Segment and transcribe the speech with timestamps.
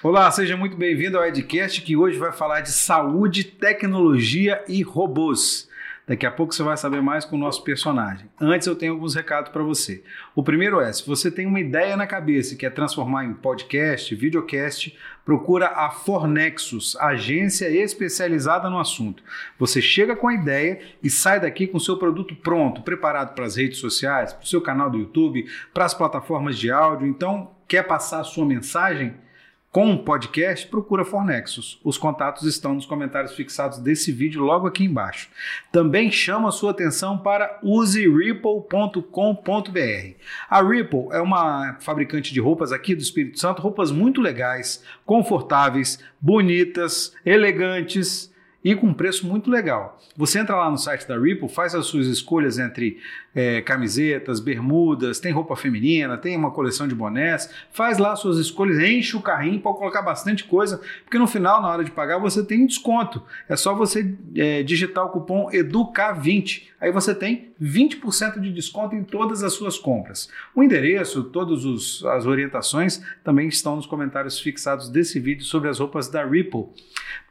[0.00, 5.68] Olá, seja muito bem-vindo ao Edcast que hoje vai falar de saúde, tecnologia e robôs.
[6.06, 8.30] Daqui a pouco você vai saber mais com o nosso personagem.
[8.40, 10.04] Antes eu tenho alguns recados para você.
[10.36, 14.14] O primeiro é, se você tem uma ideia na cabeça e quer transformar em podcast,
[14.14, 19.20] videocast, procura a Fornexus, agência especializada no assunto.
[19.58, 23.46] Você chega com a ideia e sai daqui com o seu produto pronto, preparado para
[23.46, 27.08] as redes sociais, para o seu canal do YouTube, para as plataformas de áudio.
[27.08, 29.26] Então, quer passar a sua mensagem?
[29.70, 31.78] Com um podcast, procura Fornexus.
[31.84, 35.28] Os contatos estão nos comentários fixados desse vídeo logo aqui embaixo.
[35.70, 40.14] Também chamo a sua atenção para useripple.com.br.
[40.48, 45.98] A Ripple é uma fabricante de roupas aqui do Espírito Santo, roupas muito legais, confortáveis,
[46.18, 48.32] bonitas, elegantes
[48.64, 50.00] e com preço muito legal.
[50.16, 52.98] Você entra lá no site da Ripple, faz as suas escolhas entre
[53.34, 58.78] é, camisetas, bermudas, tem roupa feminina, tem uma coleção de bonés, faz lá suas escolhas,
[58.78, 62.44] enche o carrinho, pode colocar bastante coisa, porque no final, na hora de pagar, você
[62.44, 63.22] tem um desconto.
[63.48, 69.02] É só você é, digitar o cupom EDUCA20, aí você tem 20% de desconto em
[69.02, 70.28] todas as suas compras.
[70.54, 76.08] O endereço, todas as orientações também estão nos comentários fixados desse vídeo sobre as roupas
[76.08, 76.66] da Ripple.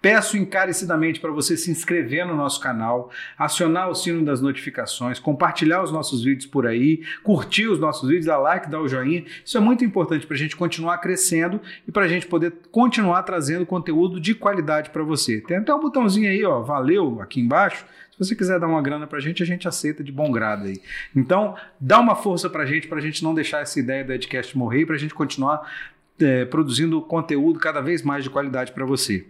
[0.01, 5.81] Peço encarecidamente para você se inscrever no nosso canal, acionar o sino das notificações, compartilhar
[5.81, 9.23] os nossos vídeos por aí, curtir os nossos vídeos, dar like, dar o joinha.
[9.45, 13.23] Isso é muito importante para a gente continuar crescendo e para a gente poder continuar
[13.23, 15.41] trazendo conteúdo de qualidade para você.
[15.41, 17.85] Tem até um botãozinho aí, ó, valeu, aqui embaixo.
[18.11, 20.65] Se você quiser dar uma grana para a gente, a gente aceita de bom grado
[20.65, 20.81] aí.
[21.15, 24.11] Então, dá uma força para a gente, para a gente não deixar essa ideia do
[24.11, 25.71] Edcast morrer e para a gente continuar
[26.19, 29.27] é, produzindo conteúdo cada vez mais de qualidade para você.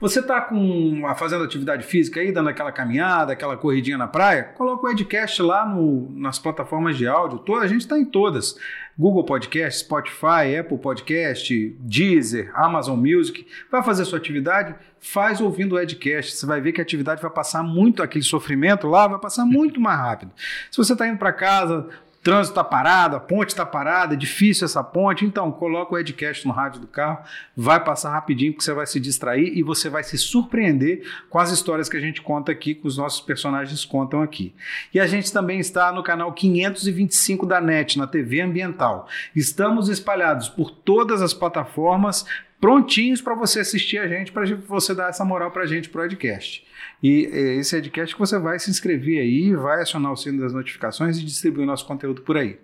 [0.00, 4.44] Você está com, fazendo atividade física aí, dando aquela caminhada, aquela corridinha na praia?
[4.54, 7.42] Coloca o Edcast lá no, nas plataformas de áudio.
[7.56, 8.56] a gente está em todas.
[8.98, 13.46] Google Podcast, Spotify, Apple Podcast, Deezer, Amazon Music.
[13.70, 14.74] Vai fazer sua atividade?
[15.00, 16.32] Faz ouvindo o Edcast.
[16.32, 19.80] Você vai ver que a atividade vai passar muito aquele sofrimento lá, vai passar muito
[19.80, 20.32] mais rápido.
[20.70, 21.88] Se você está indo para casa,
[22.22, 25.24] trânsito está parado, a ponte está parada, é difícil essa ponte.
[25.24, 27.18] Então, coloca o Edcast no rádio do carro,
[27.56, 31.50] vai passar rapidinho, porque você vai se distrair e você vai se surpreender com as
[31.50, 34.54] histórias que a gente conta aqui, que os nossos personagens contam aqui.
[34.94, 39.08] E a gente também está no canal 525 da NET, na TV Ambiental.
[39.34, 42.24] Estamos espalhados por todas as plataformas,
[42.62, 46.00] prontinhos para você assistir a gente, para você dar essa moral para a gente, pro
[46.00, 46.64] podcast.
[47.02, 50.52] E é, esse podcast que você vai se inscrever aí, vai acionar o sino das
[50.52, 52.56] notificações e distribuir nosso conteúdo por aí.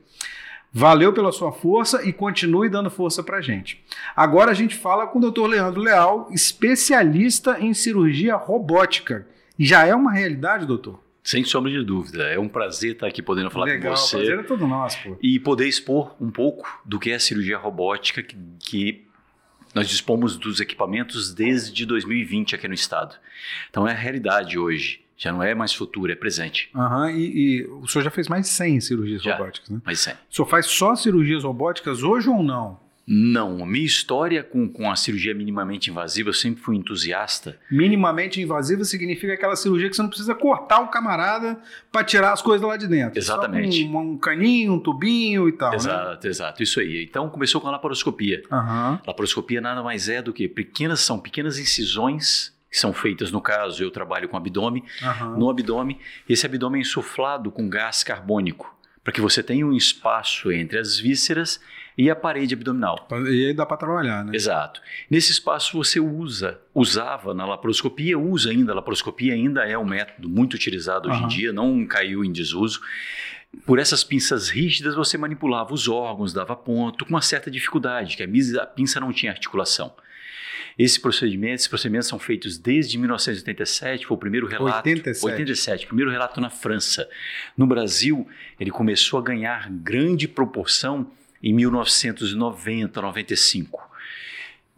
[0.73, 3.85] Valeu pela sua força e continue dando força para gente.
[4.15, 5.47] Agora a gente fala com o Dr.
[5.47, 9.27] Leandro Leal, especialista em cirurgia robótica.
[9.59, 11.03] Já é uma realidade, doutor?
[11.25, 12.23] Sem sombra de dúvida.
[12.23, 14.17] É um prazer estar aqui podendo falar Legal, com você.
[14.17, 15.17] O prazer é todo nosso, pô.
[15.21, 19.08] E poder expor um pouco do que é a cirurgia robótica, que, que
[19.75, 23.17] nós dispomos dos equipamentos desde 2020 aqui no estado.
[23.71, 25.01] Então é a realidade hoje.
[25.17, 26.71] Já não é mais futuro, é presente.
[26.73, 29.81] Uhum, e, e o senhor já fez mais de 100 cirurgias já, robóticas, né?
[29.85, 30.15] Mais 100.
[30.15, 32.79] O senhor faz só cirurgias robóticas hoje ou não?
[33.11, 37.59] Não, minha história com, com a cirurgia minimamente invasiva, eu sempre fui entusiasta.
[37.71, 41.59] Minimamente invasiva significa aquela cirurgia que você não precisa cortar o camarada
[41.91, 43.19] para tirar as coisas lá de dentro.
[43.19, 43.83] Exatamente.
[43.85, 45.73] Um, um, caninho, um tubinho e tal.
[45.73, 46.31] Exato, né?
[46.31, 47.03] exato, isso aí.
[47.03, 48.43] Então começou com a laparoscopia.
[48.53, 48.99] Uhum.
[49.07, 53.83] Laparoscopia nada mais é do que pequenas, são pequenas incisões que são feitas, no caso,
[53.83, 55.39] eu trabalho com abdômen, uhum.
[55.39, 55.99] no abdômen,
[56.29, 60.99] esse abdômen é insuflado com gás carbônico, para que você tenha um espaço entre as
[60.99, 61.59] vísceras
[61.99, 63.09] e a parede abdominal.
[63.29, 64.31] E aí dá para trabalhar, né?
[64.33, 64.81] Exato.
[65.11, 70.29] Nesse espaço você usa, usava na laparoscopia, usa ainda, a laparoscopia ainda é um método
[70.29, 71.25] muito utilizado hoje uhum.
[71.25, 72.81] em dia, não caiu em desuso.
[73.67, 78.23] Por essas pinças rígidas você manipulava os órgãos, dava ponto, com uma certa dificuldade, que
[78.23, 79.93] a pinça não tinha articulação.
[80.79, 84.89] Esses procedimentos, esses procedimentos são feitos desde 1987, foi o primeiro relato.
[84.89, 85.27] 87.
[85.27, 87.09] 87, primeiro relato na França.
[87.57, 88.29] No Brasil,
[88.61, 91.11] ele começou a ganhar grande proporção
[91.43, 93.89] em 1990, 95.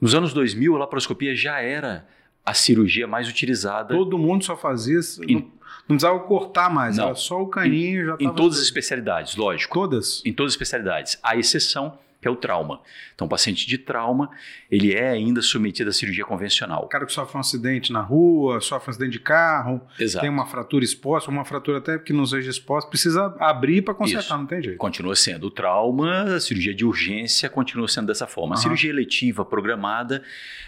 [0.01, 2.07] Nos anos 2000, a laparoscopia já era
[2.45, 3.95] a cirurgia mais utilizada.
[3.95, 5.23] Todo mundo só fazia isso.
[5.25, 8.59] Em, não, não precisava cortar mais, não, era só o caninho em, já Em todas
[8.59, 9.75] as especialidades, lógico.
[9.75, 10.23] Todas?
[10.25, 11.19] Em todas as especialidades.
[11.23, 12.81] A exceção que é o trauma.
[13.14, 14.31] Então, o paciente de trauma,
[14.70, 16.84] ele é ainda submetido à cirurgia convencional.
[16.84, 20.20] O cara que sofre um acidente na rua, sofre um acidente de carro, Exato.
[20.22, 24.25] tem uma fratura exposta, uma fratura até que não seja exposta, precisa abrir para consertar,
[24.25, 24.37] Isso.
[24.37, 24.76] não tem jeito.
[24.76, 28.55] Continua sendo o trauma, a cirurgia de urgência continua sendo dessa forma.
[28.55, 28.58] Uhum.
[28.58, 30.22] A cirurgia eletiva programada,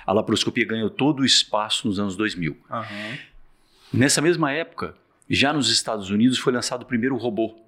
[0.07, 2.57] a laparoscopia ganhou todo o espaço nos anos 2000.
[2.71, 3.19] Uhum.
[3.93, 4.95] Nessa mesma época,
[5.29, 7.62] já nos Estados Unidos foi lançado o primeiro robô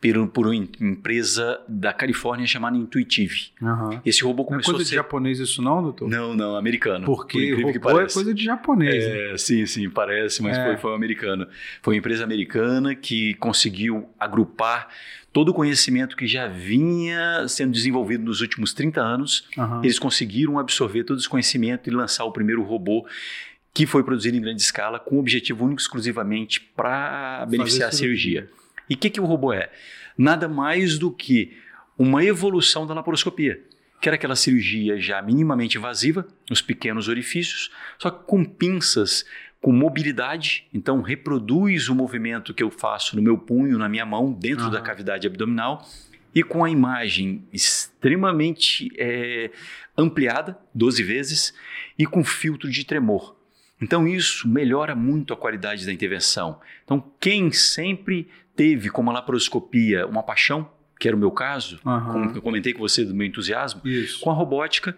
[0.00, 3.48] por, por uma empresa da Califórnia chamada Intuitive.
[3.62, 4.00] Aham.
[4.04, 4.94] Esse robô Não é começou coisa a de ser...
[4.96, 6.08] japonês isso não, doutor?
[6.08, 7.04] Não, não, americano.
[7.04, 9.04] por Porque que robô é coisa de japonês.
[9.04, 9.32] né?
[9.32, 10.64] É, sim, sim, parece, mas É.
[10.64, 11.46] foi, foi um americano.
[11.82, 14.88] Foi uma empresa americana que conseguiu agrupar
[15.32, 19.48] todo o conhecimento que já vinha sendo desenvolvido nos últimos 30 anos.
[19.58, 19.80] Aham.
[19.82, 23.06] Eles conseguiram absorver todo esse conhecimento e lançar o primeiro robô
[23.74, 27.92] que foi produzido em grande escala com o objetivo único e exclusivamente para beneficiar a
[27.92, 28.48] cirurgia.
[28.88, 29.70] E o que, que o robô é?
[30.16, 31.56] Nada mais do que
[31.96, 33.60] uma evolução da laparoscopia,
[34.00, 39.24] que era aquela cirurgia já minimamente invasiva, nos pequenos orifícios, só que com pinças
[39.60, 44.32] com mobilidade, então reproduz o movimento que eu faço no meu punho, na minha mão,
[44.32, 44.72] dentro Aham.
[44.72, 45.84] da cavidade abdominal,
[46.34, 49.50] e com a imagem extremamente é,
[49.96, 51.54] ampliada, 12 vezes,
[51.98, 53.36] e com filtro de tremor.
[53.80, 56.60] Então isso melhora muito a qualidade da intervenção.
[56.84, 60.68] Então quem sempre teve como laparoscopia uma paixão,
[60.98, 62.12] que era o meu caso, Aham.
[62.12, 64.20] como eu comentei com você do meu entusiasmo, Isso.
[64.20, 64.96] com a robótica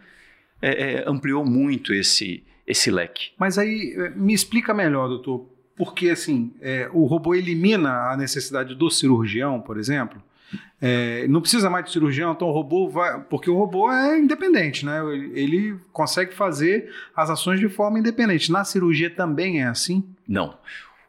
[0.63, 3.33] é, é, ampliou muito esse, esse leque.
[3.39, 5.47] Mas aí, eh, me explica melhor, doutor,
[5.77, 10.23] porque assim, eh, o robô elimina a necessidade do cirurgião, por exemplo?
[10.81, 13.21] Eh, não precisa mais de cirurgião, então o robô vai.
[13.25, 15.01] Porque o robô é independente, né?
[15.35, 18.51] Ele consegue fazer as ações de forma independente.
[18.51, 20.03] Na cirurgia também é assim?
[20.27, 20.57] Não,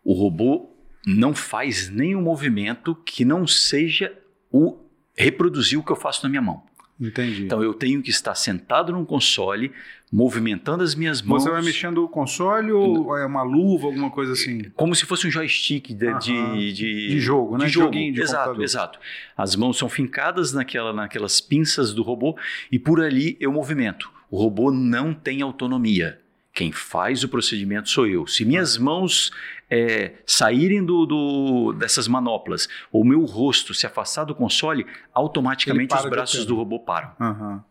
[0.03, 0.70] o robô
[1.05, 4.13] não faz nenhum movimento que não seja
[4.51, 4.77] o
[5.15, 6.63] reproduzir o que eu faço na minha mão.
[6.99, 7.45] Entendi.
[7.45, 9.71] Então eu tenho que estar sentado num console,
[10.11, 11.41] movimentando as minhas mãos.
[11.41, 14.65] Você vai mexendo o console ou é uma luva, alguma coisa assim?
[14.75, 17.65] Como se fosse um joystick de, de, de, De jogo, né?
[17.65, 17.87] De jogo.
[17.87, 18.63] Joguinho de exato, computador.
[18.63, 18.99] exato.
[19.35, 22.37] As mãos são fincadas naquela, naquelas pinças do robô
[22.71, 24.11] e por ali eu movimento.
[24.29, 26.19] O robô não tem autonomia.
[26.53, 28.27] Quem faz o procedimento sou eu.
[28.27, 29.31] Se minhas mãos
[29.69, 36.09] é, saírem do, do- dessas manoplas ou meu rosto se afastar do console, automaticamente os
[36.09, 37.11] braços do robô param.
[37.19, 37.63] Aham.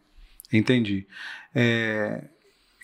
[0.53, 1.07] Entendi.
[1.55, 2.25] É,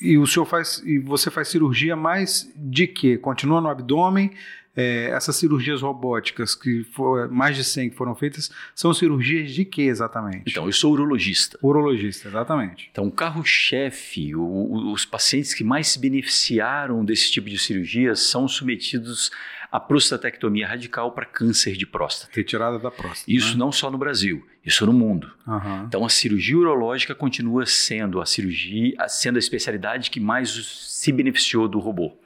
[0.00, 0.82] E o senhor faz.
[0.84, 3.16] E você faz cirurgia mais de quê?
[3.16, 4.30] Continua no abdômen?
[4.76, 9.64] É, essas cirurgias robóticas, que for, mais de 100 que foram feitas, são cirurgias de
[9.64, 10.44] quê exatamente?
[10.50, 11.58] Então, eu sou urologista.
[11.62, 12.88] Urologista, exatamente.
[12.92, 19.30] Então, o carro-chefe, os pacientes que mais se beneficiaram desse tipo de cirurgia são submetidos
[19.70, 22.30] à prostatectomia radical para câncer de próstata.
[22.34, 23.30] Retirada da próstata.
[23.30, 23.58] Isso né?
[23.58, 25.30] não só no Brasil, isso no mundo.
[25.46, 25.84] Aham.
[25.88, 31.68] Então, a cirurgia urológica continua sendo a cirurgia, sendo a especialidade que mais se beneficiou
[31.68, 32.16] do robô.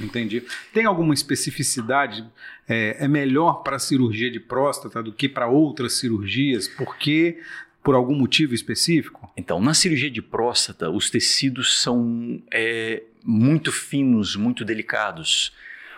[0.00, 0.42] Entendi.
[0.72, 2.24] Tem alguma especificidade?
[2.68, 6.68] É, é melhor para a cirurgia de próstata do que para outras cirurgias?
[6.68, 7.38] Porque
[7.82, 9.30] por algum motivo específico?
[9.36, 15.52] Então, na cirurgia de próstata, os tecidos são é, muito finos, muito delicados.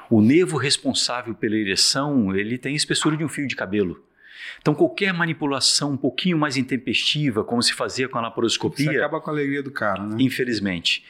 [0.08, 4.04] O nervo responsável pela ereção, ele tem a espessura de um fio de cabelo.
[4.60, 9.30] Então, qualquer manipulação um pouquinho mais intempestiva, como se fazia com a laparoscopia, acaba com
[9.30, 10.16] a alegria do cara, né?
[10.18, 11.04] infelizmente.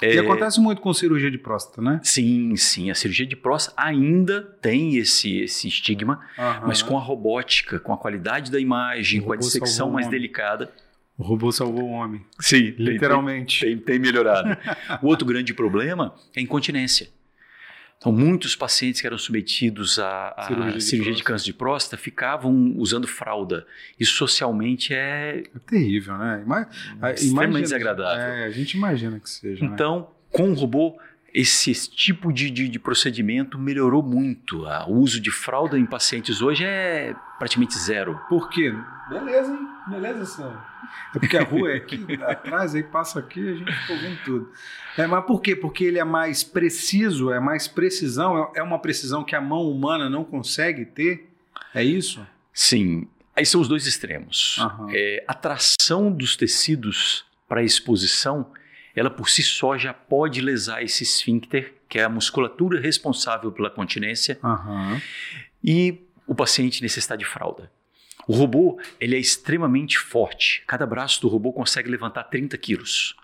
[0.00, 2.00] E acontece muito com cirurgia de próstata, né?
[2.02, 6.20] Sim, sim, a cirurgia de próstata ainda tem esse, esse estigma,
[6.66, 10.18] mas com a robótica, com a qualidade da imagem, com a dissecção mais homem.
[10.18, 10.72] delicada.
[11.16, 12.24] O robô salvou o homem.
[12.40, 13.60] Sim, Literalmente.
[13.64, 14.56] Tem, tem melhorado.
[15.02, 17.08] o outro grande problema é a incontinência.
[18.02, 21.24] Então, muitos pacientes que eram submetidos à, à Cirurgia cirurgia, de de, próstata.
[21.32, 23.64] câncer de próstata ficavam usando fralda.
[23.98, 25.44] Isso socialmente é.
[25.54, 26.42] É terrível, né?
[26.44, 26.68] Ima-
[27.12, 28.22] Extremamente imagina- desagradável.
[28.22, 29.64] É, a gente imagina que seja.
[29.64, 29.70] né?
[29.72, 30.98] Então, com o robô,
[31.34, 34.64] esse, tipo de, de, de procedimento melhorou muito.
[34.86, 38.20] O uso de fralda em pacientes hoje é praticamente zero.
[38.28, 38.74] Por quê?
[39.08, 39.68] Beleza, hein?
[39.88, 40.72] Beleza, senhor.
[41.14, 44.18] É porque a rua é aqui atrás, aí passa aqui e a gente fica ouvindo
[44.24, 44.52] tudo.
[44.96, 45.56] É, mas por quê?
[45.56, 49.70] Porque ele é mais preciso, é mais precisão, é é uma precisão que a mão
[49.70, 51.28] humana não consegue ter?
[51.74, 52.24] É isso?
[52.52, 54.58] Sim, aí são os dois extremos.
[54.90, 58.46] É, a tração dos tecidos para a exposição,
[58.94, 63.70] ela por si só já pode lesar esse esfíncter, que é a musculatura responsável pela
[63.70, 65.00] continência, Aham.
[65.62, 67.70] e o paciente necessitar de fralda.
[68.26, 70.62] O robô ele é extremamente forte.
[70.66, 73.16] Cada braço do robô consegue levantar 30 quilos.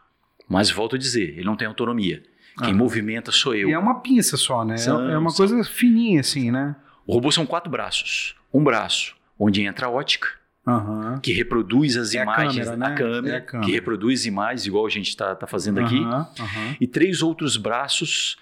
[0.48, 2.22] Mas volto a dizer, ele não tem autonomia.
[2.58, 2.76] Quem Aham.
[2.78, 3.68] movimenta sou eu.
[3.68, 4.76] E é uma pinça só, né?
[4.76, 6.75] São- é uma são- coisa fininha assim, né?
[7.06, 8.34] O robô são quatro braços.
[8.52, 10.28] Um braço onde entra a ótica,
[10.68, 11.18] Aham.
[11.22, 12.87] que reproduz as É a imagens, câmera, né?
[12.87, 13.66] a, câmera, É a câmera.
[13.66, 16.76] que reproduz imagens, igual a gente está fazendo aqui, Aham, aham.
[16.80, 18.37] e três outros braços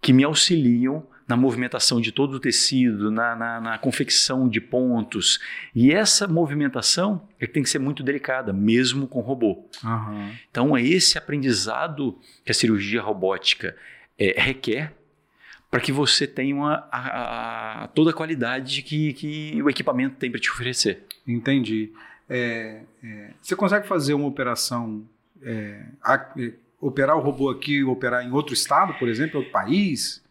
[0.00, 5.38] que me auxiliam na movimentação de todo o tecido, na, na, na confecção de pontos.
[5.74, 9.68] E essa movimentação é que tem que ser muito delicada, mesmo com robô.
[10.50, 13.74] Então, é esse aprendizado que a cirurgia robótica
[14.18, 14.92] eh, requer
[15.72, 20.30] para que você tenha uma, a, a, toda a qualidade que, que o equipamento tem
[20.30, 21.06] para te oferecer.
[21.26, 21.90] Entendi.
[22.28, 25.02] É, é, você consegue fazer uma operação,
[25.42, 29.50] é, a, é, operar o robô aqui e operar em outro estado, por exemplo, outro
[29.50, 30.22] país?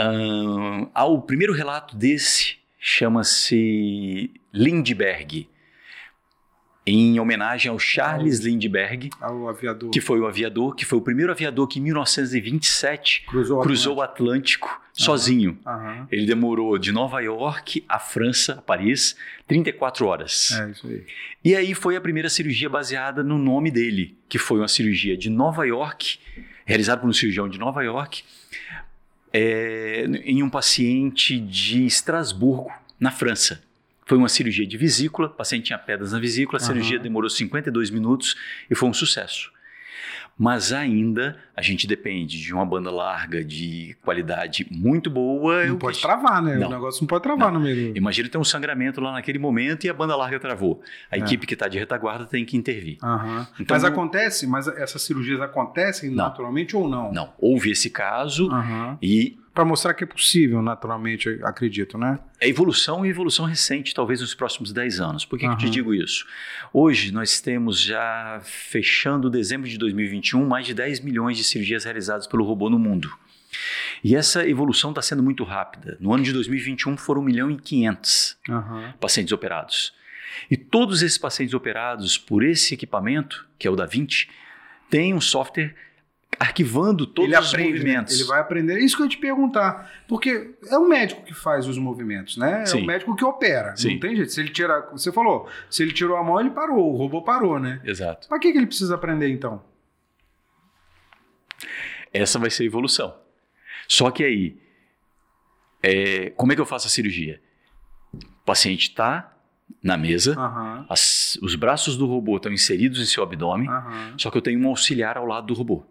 [0.00, 5.46] Um, o primeiro relato desse chama-se Lindbergh
[6.88, 9.90] em homenagem ao Charles Lindbergh, ao aviador.
[9.90, 14.02] que foi o aviador, que foi o primeiro aviador que em 1927 cruzou, cruzou o
[14.02, 15.58] Atlântico, Atlântico sozinho.
[15.66, 16.06] Uhum.
[16.10, 19.16] Ele demorou de Nova York à França, a Paris,
[19.46, 20.52] 34 horas.
[20.52, 21.04] É isso aí.
[21.44, 25.28] E aí foi a primeira cirurgia baseada no nome dele, que foi uma cirurgia de
[25.28, 26.18] Nova York,
[26.64, 28.22] realizada por um cirurgião de Nova York,
[29.32, 33.62] é, em um paciente de Estrasburgo, na França.
[34.08, 36.66] Foi uma cirurgia de vesícula, o paciente tinha pedras na vesícula, a uhum.
[36.66, 38.36] cirurgia demorou 52 minutos
[38.70, 39.52] e foi um sucesso.
[40.38, 45.66] Mas ainda a gente depende de uma banda larga de qualidade muito boa.
[45.66, 46.54] Não pode travar, né?
[46.54, 46.68] Não.
[46.68, 47.58] O negócio não pode travar não.
[47.58, 47.94] no meio.
[47.96, 50.80] Imagina ter um sangramento lá naquele momento e a banda larga travou.
[51.10, 51.18] A é.
[51.18, 52.98] equipe que está de retaguarda tem que intervir.
[53.02, 53.46] Uhum.
[53.60, 56.24] Então, mas acontece, mas essas cirurgias acontecem não.
[56.24, 57.12] naturalmente ou não?
[57.12, 57.32] Não.
[57.36, 58.96] Houve esse caso uhum.
[59.02, 62.20] e para mostrar que é possível, naturalmente, acredito, né?
[62.40, 65.24] É evolução e evolução recente, talvez nos próximos 10 anos.
[65.24, 65.56] Por que, uhum.
[65.56, 66.24] que eu te digo isso?
[66.72, 72.28] Hoje nós temos já, fechando dezembro de 2021, mais de 10 milhões de cirurgias realizadas
[72.28, 73.10] pelo robô no mundo.
[74.04, 75.96] E essa evolução está sendo muito rápida.
[75.98, 78.92] No ano de 2021 foram 1 milhão e 500 uhum.
[79.00, 79.92] pacientes operados.
[80.48, 84.30] E todos esses pacientes operados por esse equipamento, que é o da 20,
[84.88, 85.74] têm um software
[86.38, 87.78] arquivando todos ele os aprende, né?
[87.78, 88.14] movimentos.
[88.14, 88.78] Ele vai aprender.
[88.78, 89.90] Isso que eu ia te perguntar.
[90.06, 92.62] Porque é o médico que faz os movimentos, né?
[92.62, 92.82] É Sim.
[92.82, 93.76] o médico que opera.
[93.76, 93.94] Sim.
[93.94, 94.32] Não tem jeito.
[94.32, 94.88] Se ele tira.
[94.92, 96.92] Você falou, se ele tirou a mão, ele parou.
[96.92, 97.80] O robô parou, né?
[97.84, 98.28] Exato.
[98.28, 99.62] Para que, que ele precisa aprender então?
[102.12, 103.14] Essa vai ser a evolução.
[103.86, 104.56] Só que aí,
[105.82, 107.40] é, como é que eu faço a cirurgia?
[108.12, 109.34] O paciente está
[109.82, 110.86] na mesa, uhum.
[110.88, 114.18] as, os braços do robô estão inseridos em seu abdômen, uhum.
[114.18, 115.84] só que eu tenho um auxiliar ao lado do robô.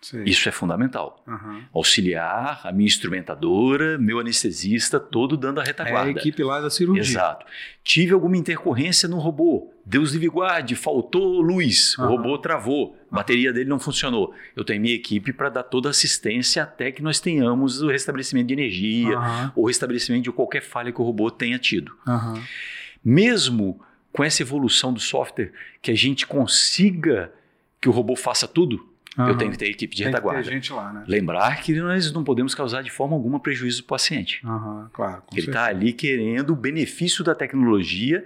[0.00, 0.24] Sim.
[0.24, 1.22] Isso é fundamental.
[1.26, 1.62] Uhum.
[1.74, 6.10] Auxiliar, a minha instrumentadora, meu anestesista, todo dando a retaguarda.
[6.10, 7.02] É a equipe lá da cirurgia.
[7.02, 7.44] Exato.
[7.84, 9.70] Tive alguma intercorrência no robô.
[9.84, 12.04] Deus livre guarde, faltou luz, uhum.
[12.04, 14.32] o robô travou, a bateria dele não funcionou.
[14.56, 18.46] Eu tenho minha equipe para dar toda a assistência até que nós tenhamos o restabelecimento
[18.46, 19.52] de energia uhum.
[19.56, 21.92] ou restabelecimento de qualquer falha que o robô tenha tido.
[23.04, 23.80] Mesmo
[24.12, 25.52] com essa evolução do software,
[25.82, 27.32] que a gente consiga
[27.80, 29.28] que o robô faça tudo, Uhum.
[29.28, 30.42] Eu tenho que ter equipe de retaguarda.
[30.42, 31.04] Tem gente lá, né?
[31.06, 34.40] Lembrar que nós não podemos causar de forma alguma prejuízo para o paciente.
[34.46, 35.22] Uhum, claro.
[35.32, 38.24] Ele está ali querendo o benefício da tecnologia,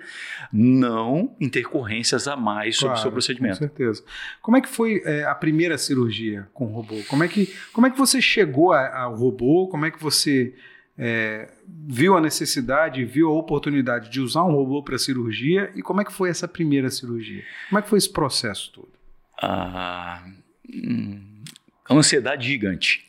[0.52, 3.54] não intercorrências a mais sobre claro, o seu procedimento.
[3.54, 4.04] Com certeza.
[4.42, 6.96] Como é que foi é, a primeira cirurgia com o robô?
[7.08, 9.68] Como é que, como é que você chegou ao robô?
[9.68, 10.54] Como é que você
[10.98, 15.72] é, viu a necessidade, viu a oportunidade de usar um robô para cirurgia?
[15.74, 17.42] E como é que foi essa primeira cirurgia?
[17.70, 18.92] Como é que foi esse processo todo?
[19.40, 20.22] Ah
[21.90, 23.04] ansiedade gigante.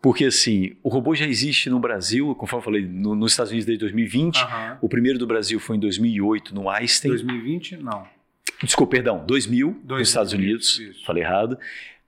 [0.00, 3.64] Porque, assim, o robô já existe no Brasil, conforme eu falei, no, nos Estados Unidos
[3.64, 4.36] desde 2020.
[4.36, 4.76] Uhum.
[4.82, 7.10] O primeiro do Brasil foi em 2008, no Einstein.
[7.10, 8.06] 2020, não.
[8.62, 10.78] Desculpa, perdão, 2000, 2000 nos Estados Unidos.
[10.78, 11.06] Isso.
[11.06, 11.58] Falei errado.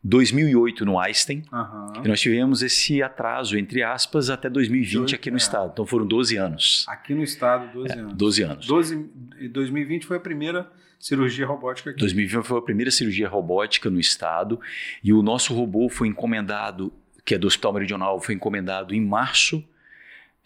[0.04, 1.42] 2008 no Einstein.
[1.50, 2.04] Uhum.
[2.04, 5.38] E nós tivemos esse atraso, entre aspas, até 2020 aqui no é.
[5.38, 5.70] estado.
[5.72, 6.84] Então foram 12 anos.
[6.88, 8.14] Aqui no estado, 12 é, anos.
[8.14, 8.66] 12 anos.
[8.66, 9.10] 12,
[9.50, 12.00] 2020 foi a primeira cirurgia robótica aqui.
[12.00, 14.58] 2020 foi a primeira cirurgia robótica no estado
[15.02, 16.92] e o nosso robô foi encomendado,
[17.24, 19.64] que é do Hospital Meridional, foi encomendado em março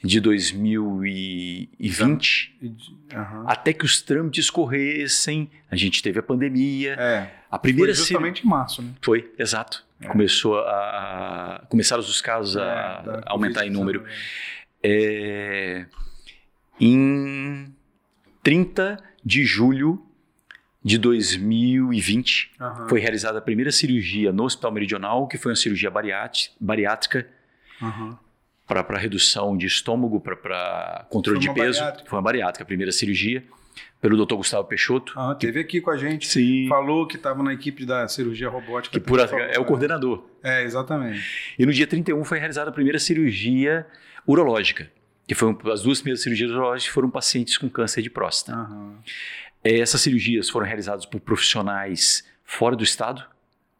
[0.02, 3.44] de 2020, uhum.
[3.46, 6.94] até que os trâmites corressem, a gente teve a pandemia.
[6.94, 8.46] É, a primeira foi justamente cir...
[8.46, 8.94] em março, né?
[9.02, 9.84] Foi, exato.
[10.00, 10.08] É.
[10.08, 12.66] Começou a, começaram os casos a, é,
[13.26, 14.02] a aumentar em número.
[14.82, 15.84] É,
[16.80, 17.70] em
[18.42, 20.02] 30 de julho
[20.82, 22.88] de 2020 uhum.
[22.88, 27.26] foi realizada a primeira cirurgia no Hospital Meridional, que foi uma cirurgia bariátrica
[27.80, 28.16] uhum.
[28.66, 31.78] para redução de estômago, para controle de peso.
[31.80, 32.08] Bariátrica.
[32.08, 33.44] Foi uma bariátrica, a primeira cirurgia,
[34.00, 34.36] pelo Dr.
[34.36, 35.12] Gustavo Peixoto.
[35.16, 36.26] Ah, teve aqui com a gente.
[36.26, 36.66] Sim.
[36.68, 38.98] Falou que estava na equipe da cirurgia robótica.
[38.98, 40.24] Que por, é o coordenador.
[40.42, 41.54] É, exatamente.
[41.58, 43.86] E no dia 31 foi realizada a primeira cirurgia
[44.26, 44.90] urológica
[45.30, 48.58] que foi as duas primeiras cirurgias urológicas foram pacientes com câncer de próstata.
[48.58, 48.96] Uhum.
[49.62, 53.24] Essas cirurgias foram realizadas por profissionais fora do estado,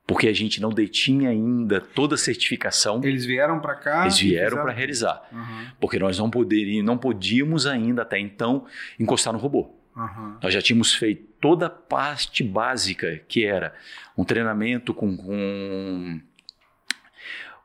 [0.07, 3.01] porque a gente não detinha ainda toda a certificação.
[3.03, 4.03] Eles vieram para cá?
[4.03, 5.67] Eles vieram para realizar, uhum.
[5.81, 8.67] porque nós não, poderíamos, não podíamos ainda até então
[8.99, 9.75] encostar no robô.
[9.97, 10.37] Uhum.
[10.43, 13.75] Nós já tínhamos feito toda a parte básica, que era
[14.17, 16.21] um treinamento com, com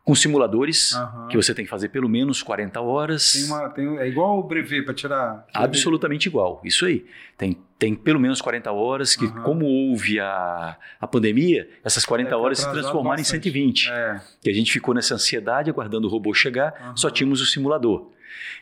[0.06, 1.28] com simuladores, uhum.
[1.30, 3.34] que você tem que fazer pelo menos 40 horas.
[3.34, 5.48] Tem uma, tem, é igual o brevet para tirar.
[5.52, 7.04] Absolutamente igual, isso aí.
[7.36, 9.42] Tem, tem pelo menos 40 horas, que uhum.
[9.42, 13.50] como houve a, a pandemia, essas 40 é, horas se transformaram bastante.
[13.50, 13.90] em 120.
[13.90, 14.22] É.
[14.44, 16.96] Que a gente ficou nessa ansiedade aguardando o robô chegar, uhum.
[16.96, 18.12] só tínhamos o simulador.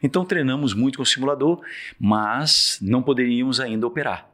[0.02, 1.62] Então treinamos muito com o simulador,
[2.00, 4.33] mas não poderíamos ainda operar.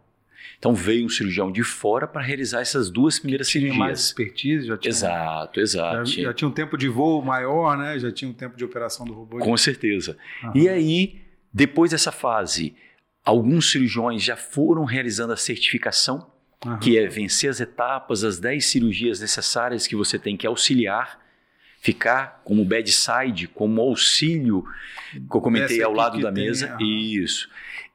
[0.58, 3.80] Então veio um cirurgião de fora para realizar essas duas primeiras tinha cirurgias.
[3.80, 4.90] mais expertise, já tinha.
[4.90, 6.06] Exato, exato.
[6.06, 7.98] Já, já, tinha um tempo de voo maior, né?
[7.98, 9.40] Já tinha um tempo de operação do robô.
[9.40, 10.18] Com certeza.
[10.54, 11.22] E aí,
[11.54, 12.76] depois dessa fase,
[13.24, 16.30] alguns cirurgiões já foram realizando a certificação,
[16.82, 21.20] que é vencer as etapas, as 10 cirurgias necessárias que você tem que auxiliar
[21.80, 24.66] ficar como bedside, como auxílio,
[25.12, 26.78] que eu comentei ao lado da mesa.
[26.80, 27.50] Isso.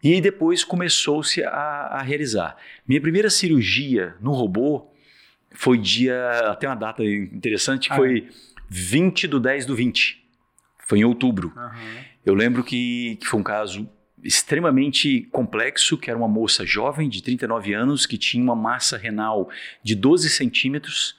[0.04, 2.58] E depois começou-se a, a, realizar.
[2.87, 4.87] Minha primeira cirurgia no robô
[5.50, 6.14] foi dia.
[6.50, 8.54] Até uma data interessante, ah, foi é.
[8.68, 10.23] 20 do 10 do 20.
[10.87, 11.54] Foi em outubro.
[11.56, 12.04] Uhum.
[12.26, 13.88] Eu lembro que, que foi um caso
[14.23, 19.49] extremamente complexo, que era uma moça jovem de 39 anos que tinha uma massa renal
[19.82, 21.16] de 12 centímetros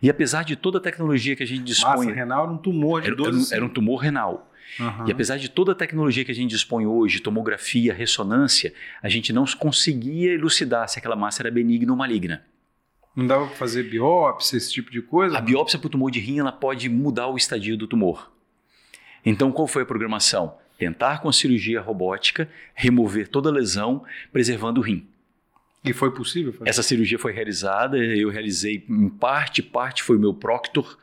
[0.00, 2.06] e apesar de toda a tecnologia que a gente dispõe.
[2.06, 4.51] Massa renal era um tumor de era, 12 era, um, tumor renal.
[4.78, 5.08] Uhum.
[5.08, 9.32] E apesar de toda a tecnologia que a gente dispõe hoje, tomografia, ressonância, a gente
[9.32, 12.44] não conseguia elucidar se aquela massa era benigna ou maligna.
[13.14, 15.36] Não dava para fazer biópsia, esse tipo de coisa?
[15.36, 15.46] A não?
[15.46, 18.32] biópsia para o tumor de rim ela pode mudar o estadio do tumor.
[19.24, 20.54] Então, qual foi a programação?
[20.78, 25.06] Tentar com a cirurgia robótica remover toda a lesão, preservando o rim.
[25.84, 26.70] E foi possível fazer?
[26.70, 30.98] Essa cirurgia foi realizada, eu realizei em parte, parte foi o meu proctor,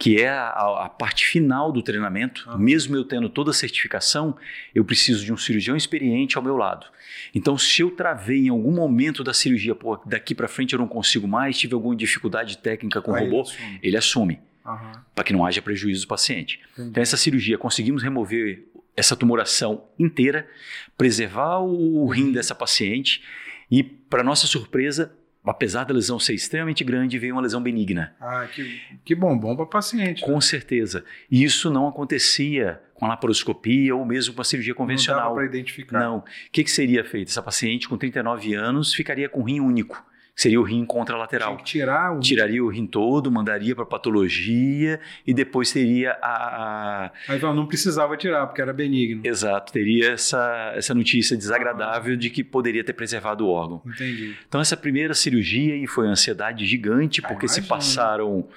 [0.00, 2.48] que é a, a parte final do treinamento.
[2.48, 2.56] Ah.
[2.56, 4.34] Mesmo eu tendo toda a certificação,
[4.74, 6.86] eu preciso de um cirurgião experiente ao meu lado.
[7.34, 10.88] Então, se eu travei em algum momento da cirurgia, pô, daqui para frente eu não
[10.88, 13.78] consigo mais, tive alguma dificuldade técnica com o robô, ele assume.
[13.82, 14.92] Ele assume uhum.
[15.14, 16.60] para que não haja prejuízo do paciente.
[16.72, 16.88] Entendi.
[16.88, 18.64] Então, essa cirurgia, conseguimos remover
[18.96, 20.48] essa tumoração inteira,
[20.96, 23.22] preservar o rim dessa paciente
[23.70, 25.12] e, para nossa surpresa,
[25.44, 28.14] apesar da lesão ser extremamente grande, veio uma lesão benigna.
[28.20, 30.22] Ah, que, que bom, bom para paciente.
[30.22, 30.40] Com né?
[30.40, 31.04] certeza.
[31.30, 35.20] E isso não acontecia com a laparoscopia ou mesmo com a cirurgia convencional.
[35.20, 35.98] Não dava para identificar.
[35.98, 36.18] Não.
[36.18, 37.28] O que, que seria feito?
[37.28, 40.09] Essa paciente com 39 anos ficaria com rim único
[40.40, 41.50] seria o rim contralateral.
[41.50, 42.20] Tinha que tirar o...
[42.20, 47.12] Tiraria o rim todo, mandaria para patologia e depois teria a.
[47.28, 49.20] Aí não precisava tirar, porque era benigno.
[49.22, 52.16] Exato, teria essa, essa notícia desagradável ah.
[52.16, 53.82] de que poderia ter preservado o órgão.
[53.84, 54.34] Entendi.
[54.48, 58.48] Então essa primeira cirurgia aí foi uma ansiedade gigante, porque se passaram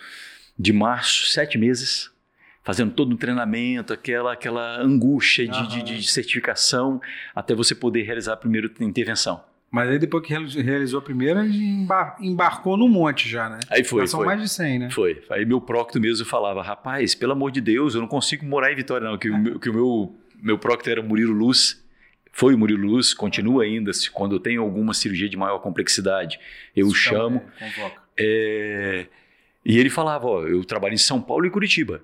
[0.58, 2.10] de março sete meses
[2.63, 7.02] fazendo todo um treinamento, aquela, aquela angústia de, de, de certificação,
[7.36, 9.43] até você poder realizar a primeira intervenção.
[9.74, 10.32] Mas aí depois que
[10.62, 13.58] realizou a primeira, embar embarcou no monte já, né?
[13.72, 14.02] Aí foi.
[14.02, 14.28] Já são foi.
[14.28, 14.90] mais de 100, né?
[14.92, 15.24] Foi.
[15.32, 18.76] Aí meu procto mesmo falava, rapaz, pelo amor de Deus, eu não consigo morar em
[18.76, 21.84] Vitória não, que, o, meu, que o meu, meu procto era Murilo Luz,
[22.32, 26.40] foi o Murilo Luz, continua ainda, quando eu tenho alguma cirurgia de maior complexidade,
[26.76, 27.42] eu o chamo.
[28.16, 29.08] É,
[29.66, 32.00] e ele falava, ó, eu trabalho em São Paulo e Curitiba.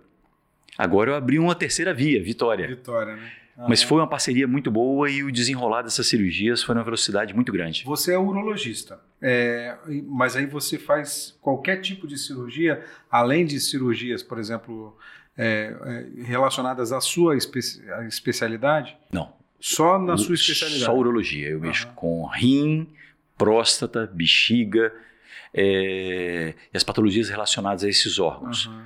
[0.75, 2.67] Agora eu abri uma terceira via, Vitória.
[2.67, 3.31] Vitória, né?
[3.67, 7.51] Mas foi uma parceria muito boa e o desenrolar dessas cirurgias foi numa velocidade muito
[7.51, 7.83] grande.
[7.85, 9.75] Você é urologista, é,
[10.07, 14.97] mas aí você faz qualquer tipo de cirurgia, além de cirurgias, por exemplo,
[15.37, 17.59] é, é, relacionadas à sua espe
[18.07, 18.95] especialidade?
[19.11, 19.33] Não.
[19.59, 20.85] Só na o, sua especialidade?
[20.85, 21.49] Só urologia.
[21.49, 22.87] Eu mexo com rim,
[23.37, 24.93] próstata, bexiga
[25.53, 28.67] é, e as patologias relacionadas a esses órgãos.
[28.67, 28.85] Uhum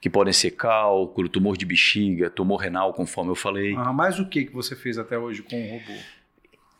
[0.00, 3.74] que podem ser cálculo, tumor de bexiga, tumor renal, conforme eu falei.
[3.76, 6.00] Ah, mais o que, que você fez até hoje com o robô?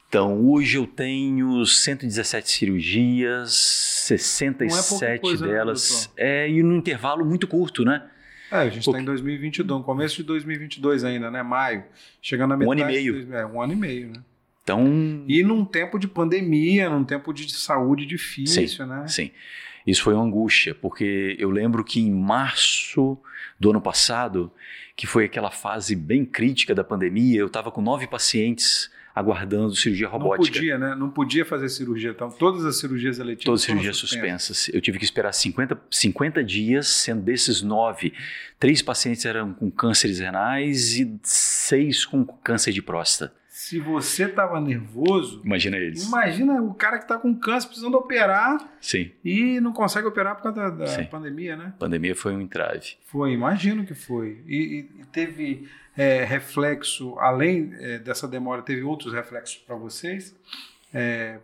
[0.08, 6.10] Então, hoje eu tenho 117 cirurgias, 67 é né, delas.
[6.16, 8.08] É, e num intervalo muito curto, né?
[8.50, 11.42] É, a gente está em 2022, no começo de 2022 ainda, né?
[11.42, 11.84] Maio.
[12.22, 12.80] Chegando a metade.
[12.80, 13.34] Um ano e meio.
[13.34, 14.22] É, um ano e meio, né?
[14.62, 15.24] Então...
[15.28, 19.06] E num tempo de pandemia, num tempo de saúde difícil, sim, né?
[19.08, 19.30] Sim.
[19.88, 23.16] Isso foi uma angústia, porque eu lembro que em março
[23.58, 24.52] do ano passado,
[24.94, 30.06] que foi aquela fase bem crítica da pandemia, eu estava com nove pacientes aguardando cirurgia
[30.06, 30.44] robótica.
[30.44, 30.94] Não podia, né?
[30.94, 32.10] Não podia fazer cirurgia.
[32.10, 34.58] Então, todas as cirurgias eletivas Todas as cirurgias suspensas.
[34.58, 34.74] suspensas.
[34.74, 38.12] Eu tive que esperar 50, 50 dias, sendo desses nove,
[38.60, 43.37] três pacientes eram com cânceres renais e seis com câncer de próstata.
[43.68, 45.42] Se você estava nervoso.
[45.44, 46.04] Imagina eles.
[46.04, 48.56] Imagina o cara que está com câncer precisando operar.
[48.80, 49.10] Sim.
[49.22, 51.74] E não consegue operar por causa da, da pandemia, né?
[51.76, 52.96] A pandemia foi um entrave.
[53.04, 54.42] Foi, imagino que foi.
[54.46, 60.34] E, e teve é, reflexo, além é, dessa demora, teve outros reflexos para vocês?
[60.94, 61.38] É,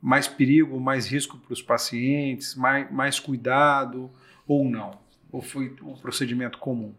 [0.00, 4.08] mais perigo, mais risco para os pacientes, mais, mais cuidado
[4.46, 5.00] ou não?
[5.32, 6.94] Ou foi um procedimento comum?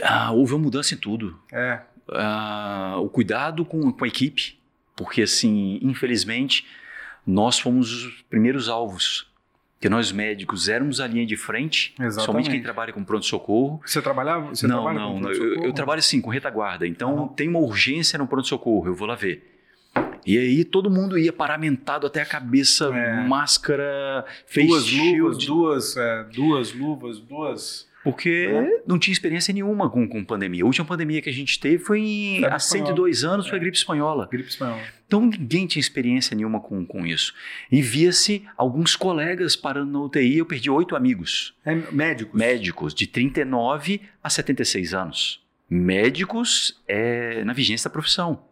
[0.00, 1.36] Ah, houve uma mudança em tudo.
[1.50, 1.80] É.
[2.12, 4.58] Ah, o cuidado com, com a equipe,
[4.94, 6.64] porque assim, infelizmente,
[7.26, 9.26] nós fomos os primeiros alvos.
[9.78, 12.24] Que nós médicos éramos a linha de frente, Exatamente.
[12.24, 13.80] somente quem trabalha com pronto-socorro.
[13.84, 14.48] Você trabalhava?
[14.54, 16.86] Você não, trabalha não, eu, eu trabalho assim, com retaguarda.
[16.86, 17.28] Então Aham.
[17.28, 19.52] tem uma urgência no pronto-socorro, eu vou lá ver.
[20.24, 23.26] E aí todo mundo ia paramentado até a cabeça, É.
[23.28, 24.96] máscara, face duas luvas,
[25.42, 27.86] shield, duas, é, duas luvas, duas.
[28.06, 28.82] Porque É.
[28.86, 30.62] não tinha experiência nenhuma com, com pandemia.
[30.62, 32.60] A última pandemia que a gente teve foi em, há espanhola.
[32.60, 33.58] 102 anos, foi É.
[33.58, 34.28] a gripe espanhola.
[34.30, 34.80] Gripe espanhola.
[35.08, 37.34] Então ninguém tinha experiência nenhuma com, com isso.
[37.70, 41.54] E via-se alguns colegas parando na UTI, eu perdi oito amigos.
[41.64, 42.38] É, médicos.
[42.38, 45.44] médicos de 39 a 76 anos.
[45.68, 48.44] Médicos é, na vigência da profissão,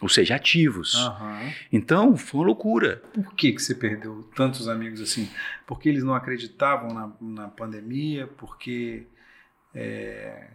[0.00, 0.94] ou seja, ativos.
[0.94, 1.52] Aham.
[1.72, 3.02] Então, foi uma loucura.
[3.14, 5.28] Por que, que você perdeu tantos amigos assim?
[5.66, 9.06] Porque eles não acreditavam na, na pandemia, porque
[9.74, 10.48] é,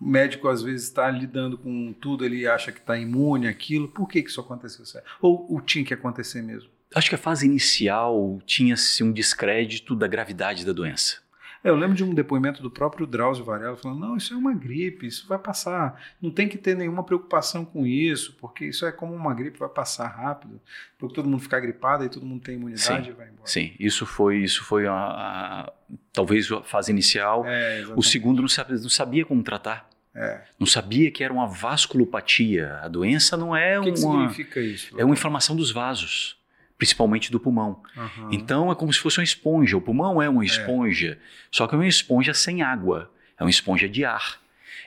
[0.00, 3.88] o médico às vezes está lidando com tudo, ele acha que está imune àquilo.
[3.88, 4.84] Por que, que isso aconteceu?
[5.20, 6.68] Ou, ou tinha que acontecer mesmo?
[6.94, 11.23] Acho que a fase inicial tinha-se um descrédito da gravidade da doença.
[11.64, 14.52] É, eu lembro de um depoimento do próprio Drauzio Varela falando: não, isso é uma
[14.52, 15.98] gripe, isso vai passar.
[16.20, 19.68] Não tem que ter nenhuma preocupação com isso, porque isso é como uma gripe, vai
[19.70, 20.60] passar rápido.
[20.98, 23.46] Porque todo mundo ficar gripado e todo mundo tem imunidade Sim, e vai embora.
[23.46, 25.72] Sim, isso foi, isso foi a, a-
[26.12, 27.44] talvez a fase inicial.
[27.46, 29.88] É, o segundo não sabia, não sabia como tratar.
[30.14, 30.42] É.
[30.60, 32.78] Não sabia que era uma vasculopatia.
[32.82, 34.28] A doença não é O que, que uma.
[34.28, 34.94] significa isso?
[35.00, 36.36] É uma inflamação dos vasos,
[36.84, 37.82] principalmente do pulmão.
[37.96, 38.28] Aham.
[38.30, 39.74] Então é como se fosse uma esponja.
[39.74, 41.18] O pulmão é uma esponja,
[41.50, 44.38] só que é uma esponja sem água, é uma esponja de ar.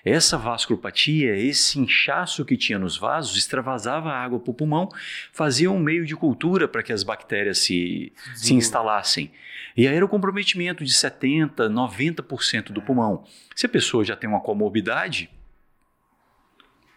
[0.05, 4.89] Essa vasculopatia, esse inchaço que tinha nos vasos, extravasava a água para o pulmão,
[5.33, 9.31] fazia um meio de cultura para que as bactérias se, se instalassem.
[9.75, 13.23] E aí era o comprometimento de 70%, 90% do pulmão.
[13.55, 15.29] Se a pessoa já tem uma comorbidade,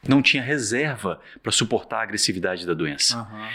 [0.06, 3.18] não tinha reserva para suportar a agressividade da doença.
[3.18, 3.48] Aham.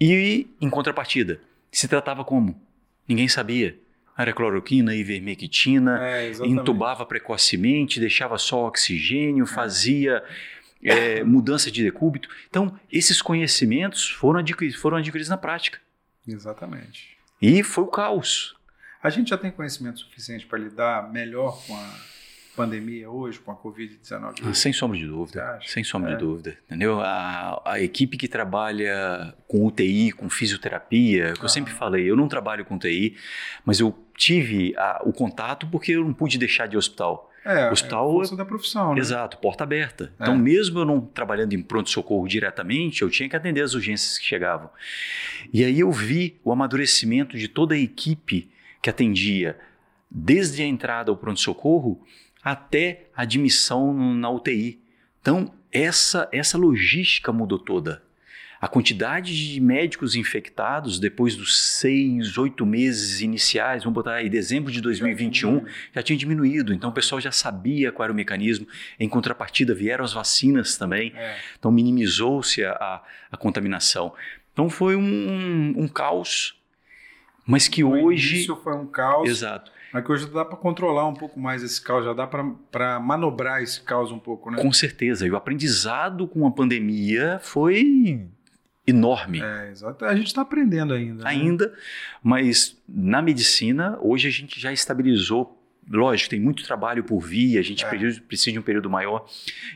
[0.00, 2.60] E, em contrapartida, se tratava como?
[3.08, 3.78] Ninguém sabia.
[4.16, 10.22] Era cloroquina, ivermectina, É, entubava precocemente, deixava só oxigênio, fazia
[10.82, 12.28] é, mudança de decúbito.
[12.48, 15.80] Então, esses conhecimentos foram, adquiri- foram adquiridos na prática.
[16.26, 17.16] Exatamente.
[17.42, 18.54] E foi o caos.
[19.02, 21.94] A gente já tem conhecimento suficiente para lidar melhor com a
[22.54, 24.34] pandemia hoje, com a Covid-19?
[24.44, 25.58] Ah, Sem sombra de dúvida.
[25.66, 26.14] Sem sombra É.
[26.14, 26.56] de dúvida.
[26.66, 27.00] Entendeu?
[27.00, 32.28] A, a equipe que trabalha com UTI, com fisioterapia, que eu sempre falei, eu não
[32.28, 33.16] trabalho com UTI,
[33.64, 37.30] mas eu tive a- o contato porque eu não pude deixar de hospital.
[37.44, 39.00] É, Hospital- é a força da profissão, né?
[39.00, 40.14] Exato, porta aberta.
[40.18, 40.22] É.
[40.22, 44.24] Então, mesmo eu não trabalhando em pronto-socorro diretamente, eu tinha que atender as urgências que
[44.24, 44.70] chegavam.
[45.52, 49.58] E aí eu vi o amadurecimento de toda a equipe que atendia,
[50.10, 52.02] desde a entrada ao pronto-socorro
[52.44, 54.78] até a admissão na UTI.
[55.20, 58.02] Então, essa, essa logística mudou toda.
[58.60, 64.72] A quantidade de médicos infectados depois dos seis, oito meses iniciais, vamos botar aí dezembro
[64.72, 68.66] de 2021, já tinha diminuído, então o pessoal já sabia qual era o mecanismo.
[68.98, 71.36] Em contrapartida, vieram as vacinas também, É.
[71.58, 74.14] então minimizou-se a, a, contaminação.
[74.54, 76.58] Então foi um, um caos,
[77.46, 78.36] mas que No hoje.
[78.36, 79.70] início foi um caos, Exato.
[79.94, 83.62] Mas que hoje dá para controlar um pouco mais esse caos, já dá para manobrar
[83.62, 84.60] esse caos um pouco, né?
[84.60, 85.24] Com certeza.
[85.24, 88.26] E o aprendizado com a pandemia foi
[88.86, 89.40] enorme.
[89.40, 90.04] É, exato.
[90.04, 91.22] A gente está aprendendo ainda.
[91.24, 91.30] né?
[91.30, 91.72] Ainda,
[92.22, 95.60] mas na medicina, hoje a gente já estabilizou.
[95.88, 97.88] Lógico, tem muito trabalho por vir, a gente É.
[97.88, 99.26] precisa, de um período maior,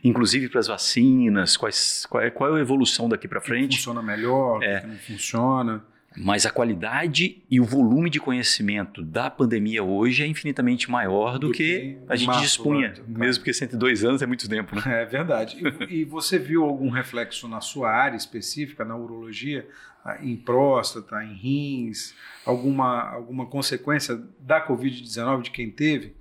[0.02, 3.48] inclusive para as vacinas, quais, qual, é, qual é a evolução daqui para O que
[3.48, 3.76] frente.
[3.76, 4.80] funciona melhor, É.
[4.80, 5.84] que não funciona.
[6.20, 11.48] Mas a qualidade e o volume de conhecimento da pandemia hoje é infinitamente maior do,
[11.48, 12.88] Do que, que a gente março, dispunha.
[12.88, 13.04] né?
[13.06, 14.82] Mesmo porque 102 anos é muito tempo, né?
[14.86, 15.58] É verdade.
[15.88, 19.68] E, e você viu algum reflexo na sua área específica, na urologia,
[20.04, 26.14] ah, em próstata, em rins, alguma, alguma consequência da Covid-19 de quem teve?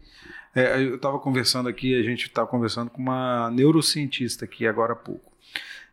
[0.53, 4.95] É, eu estava conversando aqui, a gente estava conversando com uma neurocientista aqui agora há
[4.95, 5.36] pouco.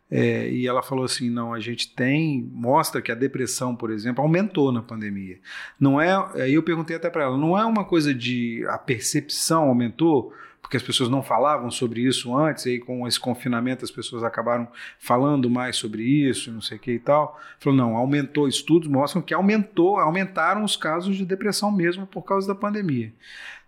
[0.09, 4.23] É, e ela falou assim: não, a gente tem, mostra que a depressão, por exemplo,
[4.23, 5.39] aumentou na pandemia.
[5.79, 9.63] Não é, aí eu perguntei até para ela, não é uma coisa de a percepção
[9.63, 13.91] aumentou, porque as pessoas não falavam sobre isso antes, e aí com esse confinamento as
[13.91, 14.67] pessoas acabaram
[14.99, 17.39] falando mais sobre isso, não sei o que e tal.
[17.59, 22.47] Falou, não, aumentou, estudos mostram que aumentou, aumentaram os casos de depressão mesmo por causa
[22.47, 23.13] da pandemia.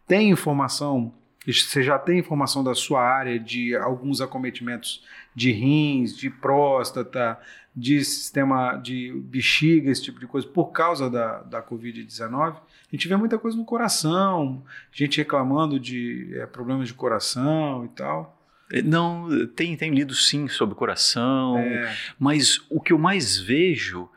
[0.08, 1.14] Tem informação,
[1.54, 7.40] você já tem informação da sua área de alguns acometimentos de rins, de próstata,
[7.76, 12.56] de sistema de bexiga, esse tipo de coisa, por causa da, da Covid-19.
[12.56, 17.90] A gente vê muita coisa no coração, gente reclamando de é, problemas de coração e
[17.90, 18.36] tal.
[18.72, 21.96] É, não, tem, tem lido sim sobre coração, é.
[22.20, 24.10] mas o que eu mais vejo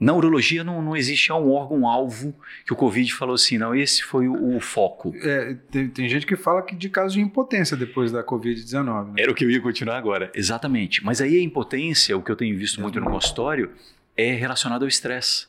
[0.00, 2.34] na urologia não, não existe um órgão-alvo
[2.64, 5.14] que o Covid falou assim, não, esse foi o, o foco.
[5.22, 9.08] É, tem, tem, gente que fala que de casos de impotência depois da Covid-19.
[9.08, 9.14] Né?
[9.18, 11.04] Era o que eu ia continuar agora, exatamente.
[11.04, 13.70] Mas aí a impotência, o que eu tenho visto muito no consultório,
[14.16, 15.48] é relacionado ao estresse.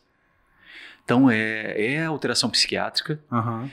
[1.05, 3.19] Então é, é alteração psiquiátrica.
[3.31, 3.69] Uhum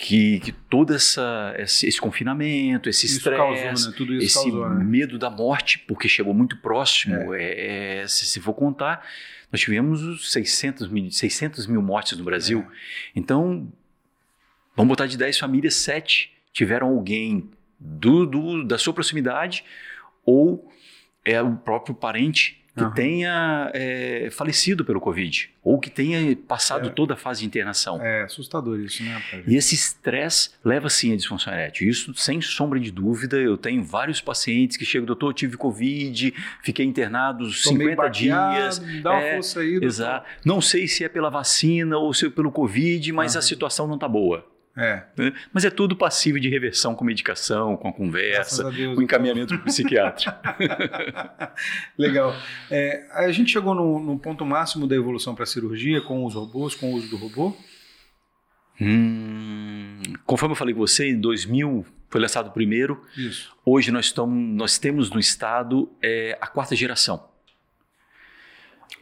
[0.00, 4.16] que, que todo essa, esse, esse confinamento, esse estresse, né?
[4.16, 4.82] esse causou, né?
[4.82, 7.42] medo da morte, porque chegou muito próximo, é.
[7.42, 9.06] É, é, se, se for contar,
[9.50, 12.60] nós tivemos 600 mil, 600 mil mortes no Brasil.
[12.60, 12.74] É.
[13.16, 13.72] Então,
[14.76, 19.64] vamos botar de 10 famílias, 7 tiveram alguém do, do, da sua proximidade
[20.24, 20.70] ou
[21.24, 22.94] é o próprio parente que uhum.
[22.94, 26.90] tenha é, falecido pelo Covid ou que tenha passado é.
[26.90, 28.02] toda a fase de internação.
[28.02, 29.22] É assustador isso, né?
[29.46, 31.88] E esse estresse leva sim à disfunção erétil.
[31.88, 36.86] Isso, sem sombra de dúvida, eu tenho vários pacientes que chegam, doutor, tive Covid, fiquei
[36.86, 39.02] internado Tô 50 baqueado, dias.
[39.02, 39.78] Dá uma é, força aí.
[39.82, 40.26] Exato.
[40.44, 43.38] Não sei se é pela vacina ou se é pelo Covid, mas uhum.
[43.38, 44.46] a situação não está boa.
[44.76, 45.02] É.
[45.16, 45.32] Né?
[45.52, 49.62] Mas é tudo passível de reversão com medicação, com a conversa, Deus, com encaminhamento para
[49.62, 50.40] o psiquiatra.
[51.98, 52.34] Legal.
[52.70, 56.34] É, a gente chegou no, no, ponto máximo da evolução para a cirurgia com os
[56.34, 57.56] robôs, com o uso do robô?
[58.80, 63.04] Hum, conforme eu falei com você, em 2000 foi lançado o primeiro.
[63.16, 63.54] Isso.
[63.64, 67.28] Hoje nós, estamos, nós temos no estado é, a quarta geração.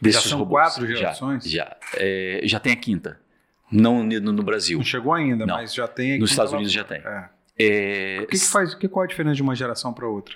[0.01, 0.63] Já são robôs.
[0.63, 1.43] quatro gerações?
[1.43, 3.19] Já, já, é, já tem a quinta.
[3.71, 4.77] Não no, no Brasil.
[4.77, 5.55] Não chegou ainda, não.
[5.55, 6.21] mas já tem aqui.
[6.21, 6.97] Nos Estados Unidos já tem.
[6.97, 7.29] É.
[7.57, 8.19] É...
[8.23, 8.73] O que, que, faz?
[8.73, 10.35] Que, qual a diferença de uma geração para outra?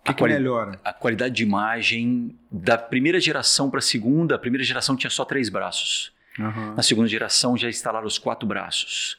[0.00, 0.34] O que, que quali...
[0.34, 0.78] melhora?
[0.84, 5.24] A qualidade de imagem da primeira geração para a segunda, a primeira geração tinha só
[5.24, 6.12] três braços.
[6.38, 6.74] Uhum.
[6.74, 9.16] Na segunda geração já instalaram os quatro braços.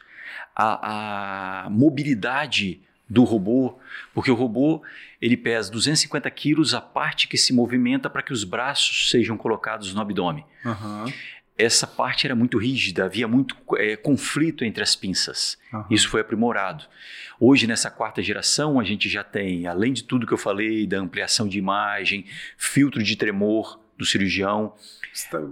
[0.55, 3.77] A, a, mobilidade do robô,
[4.13, 4.81] porque o robô
[5.21, 9.93] ele pesa 250 quilos a parte que se movimenta para que os braços sejam colocados
[9.93, 10.45] no abdômen.
[10.63, 11.11] Uhum
[11.57, 15.57] essa parte era muito rígida, havia muito é, conflito entre as pinças.
[15.71, 15.85] Uhum.
[15.89, 16.83] Isso foi aprimorado.
[17.39, 20.97] Hoje, nessa quarta geração, a gente já tem, além de tudo que eu falei, da
[20.97, 22.25] ampliação de imagem,
[22.57, 24.73] filtro de tremor do cirurgião.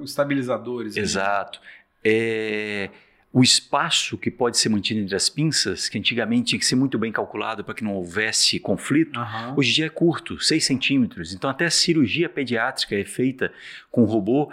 [0.03, 0.95] Estabilizadores.
[0.95, 1.01] Né?
[1.01, 1.59] Exato.
[2.03, 2.89] É,
[3.31, 6.99] o espaço que pode ser mantido entre as pinças, que antigamente tinha que ser muito
[6.99, 9.55] bem calculado para que não houvesse conflito, uhum.
[9.57, 11.33] hoje em dia é curto, 6 centímetros.
[11.33, 13.51] Então, até a cirurgia pediátrica é feita
[13.89, 14.51] com robô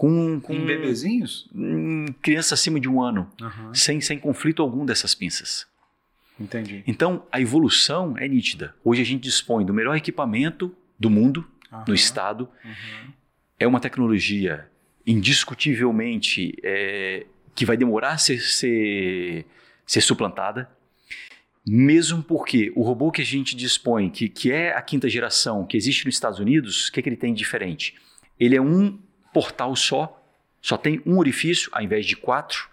[0.00, 1.46] com, com bebezinhos?
[1.54, 3.74] Em criança acima de um ano, uhum.
[3.74, 5.66] sem, sem conflito algum dessas pinças.
[6.40, 6.82] Entendi.
[6.86, 8.74] Então, a evolução é nítida.
[8.82, 11.84] Hoje a gente dispõe do melhor equipamento do mundo, uhum.
[11.88, 12.48] no estado.
[12.64, 13.12] Uhum.
[13.58, 14.66] É uma tecnologia
[15.06, 19.44] indiscutivelmente é, que vai demorar a ser, ser,
[19.84, 20.70] ser suplantada.
[21.66, 25.76] Mesmo porque o robô que a gente dispõe, que, que é a quinta geração, que
[25.76, 27.96] existe nos Estados Unidos, o que, é que ele tem de diferente?
[28.38, 28.98] Ele é um
[29.32, 30.22] portal só,
[30.60, 32.68] só tem um orifício ao invés de quatro,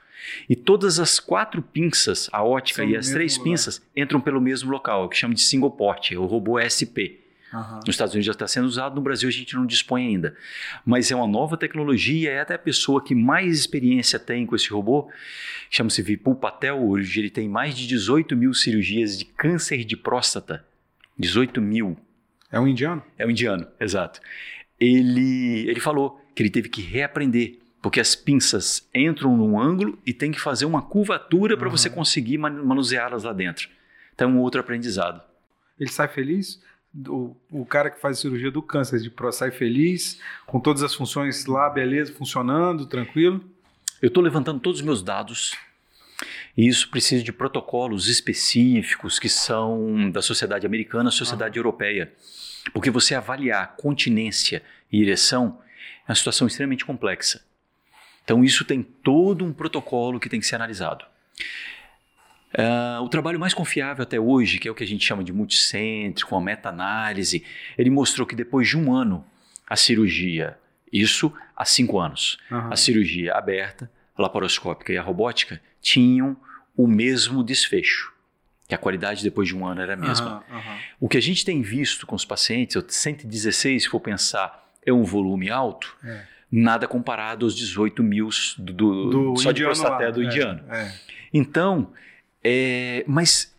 [0.49, 3.43] e todas as quatro pinças, a ótica São e as três lugar.
[3.51, 7.21] pinças, entram pelo mesmo local, o que chama de single port, é o robô SP.
[7.53, 7.77] Uhum.
[7.77, 10.35] Nos Estados Unidos já está sendo usado, no Brasil a gente não dispõe ainda.
[10.85, 14.69] Mas é uma nova tecnologia, é até a pessoa que mais experiência tem com esse
[14.69, 15.09] robô,
[15.69, 20.65] chama-se Vipul Patel, hoje ele tem mais de 18 mil cirurgias de câncer de próstata.
[21.17, 21.97] 18 mil.
[22.51, 23.01] É um indiano?
[23.17, 24.19] É um indiano, exato.
[24.79, 30.13] Ele, ele falou que ele teve que reaprender, porque as pinças entram num ângulo e
[30.13, 31.59] tem que fazer uma curvatura uhum.
[31.59, 33.67] para você conseguir manuseá-las lá dentro.
[34.13, 35.19] Então, é um outro aprendizado.
[35.79, 36.61] Ele sai feliz?
[37.07, 40.93] O, o cara que faz cirurgia do câncer de próstata sai feliz, com todas as
[40.93, 43.43] funções lá, beleza, funcionando, tranquilo?
[43.99, 45.57] Eu estou levantando todos os meus dados
[46.55, 52.13] e isso precisa de protocolos específicos que são da sociedade americana, sociedade europeia.
[52.71, 55.59] Porque você avaliar continência e ereção
[56.07, 57.43] é uma situação extremamente complexa.
[58.23, 61.05] Então, isso tem todo um protocolo que tem que ser analisado.
[62.53, 65.31] Uh, o trabalho mais confiável até hoje, que é o que a gente chama de
[65.31, 67.43] multicêntrico, uma meta-análise,
[67.77, 69.25] ele mostrou que depois de um ano,
[69.67, 70.57] a cirurgia,
[70.91, 72.71] isso há cinco anos, uhum.
[72.71, 76.37] a cirurgia aberta, a laparoscópica e a robótica tinham
[76.75, 78.13] o mesmo desfecho,
[78.67, 80.43] que a qualidade depois de um ano era a mesma.
[80.49, 80.77] Uhum, uhum.
[81.01, 85.03] O que a gente tem visto com os pacientes, 116, se for pensar é um
[85.03, 86.21] volume alto, é.
[86.51, 90.61] nada comparado aos 18 mil do, do, do só de prostaté do é, indiano.
[90.71, 90.91] É.
[91.33, 91.91] Então,
[92.43, 93.53] é, mas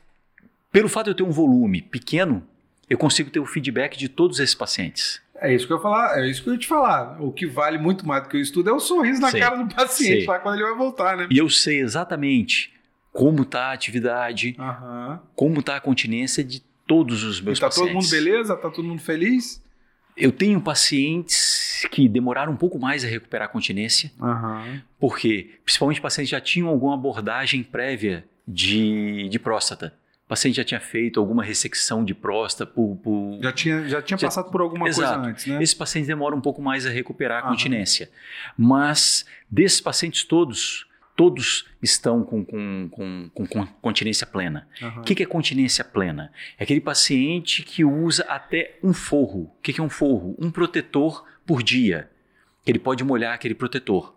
[0.72, 2.42] pelo fato de eu ter um volume pequeno,
[2.88, 5.20] eu consigo ter o feedback de todos esses pacientes.
[5.40, 7.22] É isso que eu ia falar, é isso que eu ia te falar.
[7.22, 9.40] O que vale muito mais do que o estudo é o sorriso na Sei.
[9.40, 10.26] cara do paciente Sei.
[10.26, 11.28] lá quando ele vai voltar, né?
[11.30, 12.72] E eu sei exatamente
[13.12, 14.56] como está a atividade,
[15.36, 18.10] como está a continência de todos os E meus tá todo pacientes.
[18.10, 18.56] mundo beleza?
[18.56, 19.62] Tá todo mundo feliz?
[20.18, 24.82] Eu tenho pacientes que demoraram um pouco mais a recuperar a continência, Aham.
[24.98, 29.94] porque principalmente pacientes já tinham alguma abordagem prévia de, de próstata.
[30.24, 34.18] O paciente já tinha feito alguma ressecção de próstata por, por- Já tinha, já tinha
[34.18, 35.14] Já- passado por alguma Exato.
[35.14, 35.62] coisa antes, né?
[35.62, 37.50] Esses pacientes demoram um pouco mais a recuperar a Aham.
[37.56, 38.10] continência.
[38.56, 40.86] Mas desses pacientes todos,
[41.18, 42.88] todos estão com, com,
[43.34, 44.68] com, com- continência plena.
[44.98, 46.32] O que, que é continência plena?
[46.56, 49.52] É aquele paciente que usa até um forro.
[49.58, 50.36] O que, que é um forro?
[50.38, 52.08] Um protetor por dia.
[52.64, 54.14] Que ele pode molhar aquele protetor.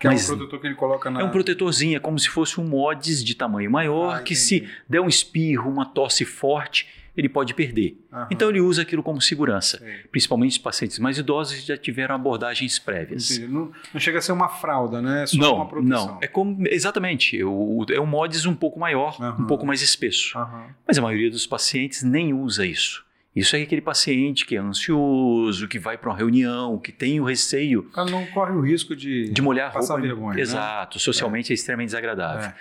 [0.00, 1.20] Que Mas é um produtor que ele coloca na.
[1.20, 4.40] é um protetorzinho, é como se fosse um mods de tamanho maior, Ah, que entendi.
[4.64, 6.86] se der um espirro, uma tosse forte,
[7.20, 7.98] ele pode perder.
[8.12, 8.28] Aham.
[8.30, 9.82] Então ele usa aquilo como segurança.
[10.10, 13.38] Principalmente os pacientes mais idosos que já tiveram abordagens prévias.
[13.40, 15.24] Não, não chega a ser uma fralda, né?
[15.24, 16.06] É só Não, uma proteção.
[16.06, 16.18] não.
[16.22, 17.42] É como, exatamente.
[17.42, 19.42] O, é um mods um pouco maior, Aham.
[19.42, 20.38] um pouco mais espesso.
[20.38, 20.66] Aham.
[20.86, 23.04] Mas a maioria dos pacientes nem usa isso.
[23.36, 27.24] Isso é aquele paciente que é ansioso, que vai para uma reunião, que tem o
[27.24, 29.28] receio O cara não corre o risco de.
[29.30, 30.08] de molhar a Passar roupa.
[30.08, 30.40] vergonha, né?
[30.42, 30.98] Exato.
[30.98, 32.46] Socialmente é, extremamente desagradável.
[32.48, 32.54] É.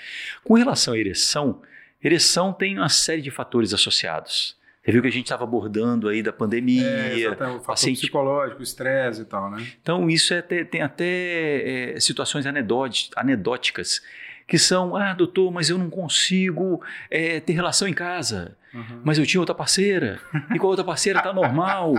[0.43, 1.61] Com relação à ereção,
[2.03, 4.55] ereção tem uma série de fatores associados.
[4.83, 6.87] Você viu que a gente estava abordando aí da pandemia.
[6.87, 9.67] É, exatamente, o paciente- psicológico, estresse e tal, né?
[9.81, 14.01] Então, isso é até- tem até é, situações anedóti- anedóticas
[14.47, 16.81] que são, ah, doutor, mas eu não consigo
[17.11, 18.55] é, ter relação em casa.
[18.73, 19.01] Aham.
[19.03, 20.21] Mas eu tinha outra parceira,
[20.55, 21.93] e com a outra parceira tá normal.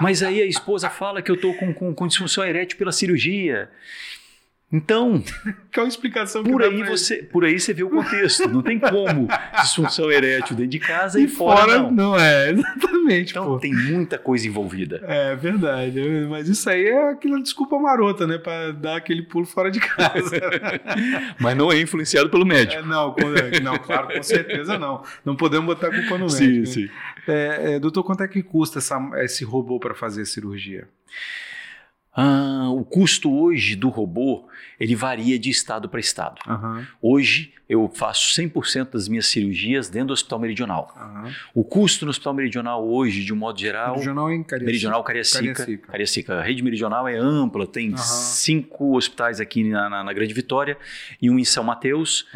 [0.00, 3.68] Mas aí a esposa fala que eu tô com, com, com disfunção erétil pela cirurgia.
[4.72, 5.22] Então,
[5.70, 6.84] Que é uma explicação por aí, ele.
[6.88, 8.48] você, por aí você vê o contexto.
[8.48, 9.28] Não tem como
[9.60, 12.18] disfunção erétil dentro de casa e, E fora, não.
[12.18, 13.58] é, exatamente, Então pô.
[13.58, 15.02] tem muita coisa envolvida.
[15.06, 18.38] É verdade, mas isso aí é aquela desculpa marota, né?
[18.38, 20.40] Pra dar aquele pulo fora de casa.
[21.38, 22.82] Mas não é influenciado pelo médico.
[22.82, 23.22] É, não, com-
[23.62, 25.02] não, claro, com certeza não.
[25.24, 26.30] Não podemos botar a culpa no médico.
[26.30, 26.66] sim, né?
[26.66, 26.88] sim.
[27.28, 30.86] É, é, doutor, quanto é que custa essa- esse robô para fazer a cirurgia?
[32.14, 34.46] Ah, o custo hoje do robô,
[34.78, 36.40] ele varia de estado para estado.
[36.46, 40.94] Aham, Hoje, eu faço 100% das minhas cirurgias dentro do Hospital Meridional.
[40.94, 41.32] aham.
[41.54, 43.96] O custo no Hospital Meridional hoje, de um modo geral...
[43.96, 44.66] Regional em Cariacica.
[44.66, 45.86] Meridional Cariacica, Cariacica.
[45.92, 46.34] Cariacica.
[46.38, 47.96] A rede meridional é ampla, tem Aham.
[47.96, 50.76] cinco hospitais aqui na, na- na Grande Vitória
[51.20, 52.26] e um em São Mateus,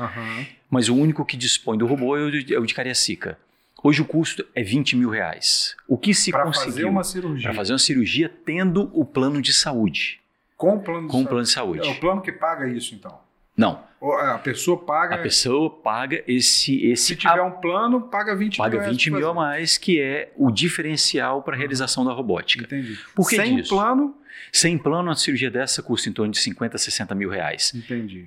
[0.70, 3.38] mas o único que dispõe do robô é o de, é o de Cariacica.
[3.82, 5.76] Hoje o custo é 20 mil reais.
[5.86, 7.48] O que se Para fazer conseguiu uma cirurgia.
[7.48, 10.20] para fazer uma cirurgia tendo o plano de saúde?
[10.56, 11.28] Com o plano de Com saúde.
[11.28, 11.88] plano de saúde.
[11.88, 13.20] É o plano que paga isso, então.
[13.56, 15.14] Não, A pessoa paga.
[15.14, 18.80] a pessoa paga esse esse Se tiver um plano, paga 20 paga mil.
[18.80, 19.46] reais 20 pra mil a fazer.
[19.46, 22.64] mais, que é o diferencial para a realização da robótica.
[22.64, 22.98] Entendi.
[23.14, 23.74] Por que Sem disso?
[23.74, 24.14] plano,
[24.52, 27.72] Sem plano, uma cirurgia dessa custa em torno de 50 a 60 mil reais.
[27.74, 28.26] entendi.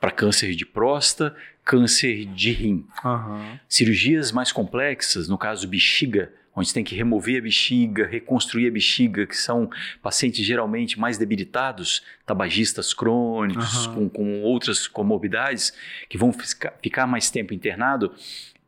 [0.00, 2.86] Para câncer de próstata, câncer de rim.
[3.04, 3.58] Aham.
[3.68, 9.26] Cirurgias mais complexas, no caso bexiga, onde tem que remover a bexiga, reconstruir a bexiga,
[9.26, 9.70] que são
[10.02, 13.94] pacientes geralmente mais debilitados, tabagistas crônicos, Aham.
[13.94, 15.72] com, com outras comorbidades,
[16.08, 18.14] que vão ficar mais tempo internado,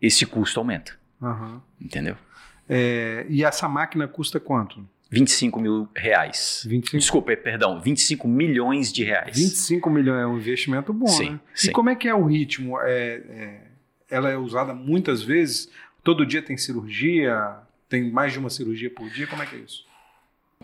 [0.01, 1.63] esse custo aumenta, Aham.
[1.81, 2.17] entendeu?
[2.69, 4.89] É, e essa máquina custa quanto?
[5.11, 6.65] 25 mil reais.
[6.69, 9.37] 25, Desculpa, é, perdão, 25 milhões de reais.
[9.37, 11.41] 25 milhões é um investimento bom, Sim, né?
[11.55, 11.69] sim.
[11.69, 12.79] E como é que é o ritmo?
[12.81, 13.61] É, é,
[14.11, 15.71] ela é usada muitas vezes?
[16.03, 17.57] Todo dia tem cirurgia?
[17.89, 19.27] Tem mais de uma cirurgia por dia?
[19.27, 19.85] Como é que é isso?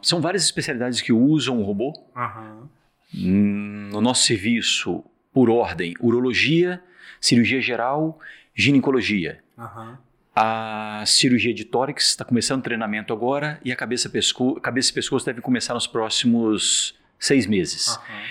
[0.02, 2.68] São várias especialidades que usam o robô, Aham.
[3.14, 6.82] Hum, no nosso serviço, por ordem, urologia,
[7.20, 8.18] cirurgia geral,
[8.54, 9.42] ginecologia.
[9.58, 9.98] Aham.
[10.34, 14.94] A cirurgia de tórax está começando o treinamento agora e a cabeça, pesco cabeça e
[14.94, 17.88] pescoço deve começar nos próximos seis meses.
[17.88, 18.22] Aham.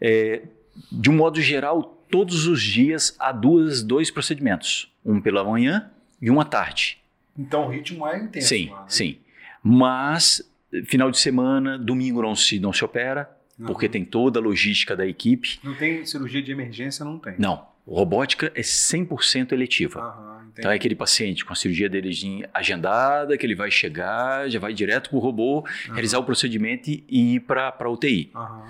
[0.00, 0.42] É,
[0.90, 4.92] de um modo geral, todos os dias há duas, dois procedimentos.
[5.04, 6.98] Um pela manhã e um à tarde.
[7.38, 8.48] Então o ritmo é intenso.
[8.48, 8.86] sim, lá, né?
[8.88, 9.18] sim.
[9.62, 10.42] Mas,
[10.86, 13.30] final de semana, domingo não se, não se opera,
[13.66, 15.58] porque tem toda a logística da equipe.
[15.62, 17.34] Não tem cirurgia de emergência, não tem.
[17.38, 20.00] Não, robótica é 100% eletiva.
[20.00, 20.39] Aham.
[20.60, 24.60] Então é aquele paciente com a cirurgia dele de- agendada, que ele vai chegar, já
[24.60, 25.94] vai direto para o robô, Aham.
[25.94, 28.30] realizar o procedimento e ir para a UTI.
[28.34, 28.64] Aham.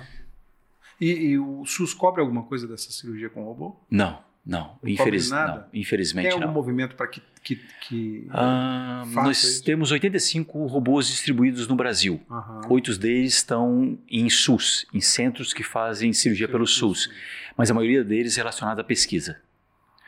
[1.00, 3.74] E, e o SUS cobre alguma coisa dessa cirurgia com robô?
[3.90, 4.78] Não, não.
[4.82, 6.52] Não Infeliz, não infelizmente Tem algum não.
[6.52, 7.22] movimento para que.
[7.42, 7.56] que,
[7.88, 8.26] que...
[8.30, 9.64] Ah, nós isso.
[9.64, 12.20] temos 85 robôs distribuídos no Brasil.
[12.68, 17.10] Oito deles estão em SUS, em centros que fazem cirurgia pelo SUS,
[17.56, 19.40] mas a maioria deles relacionada à pesquisa.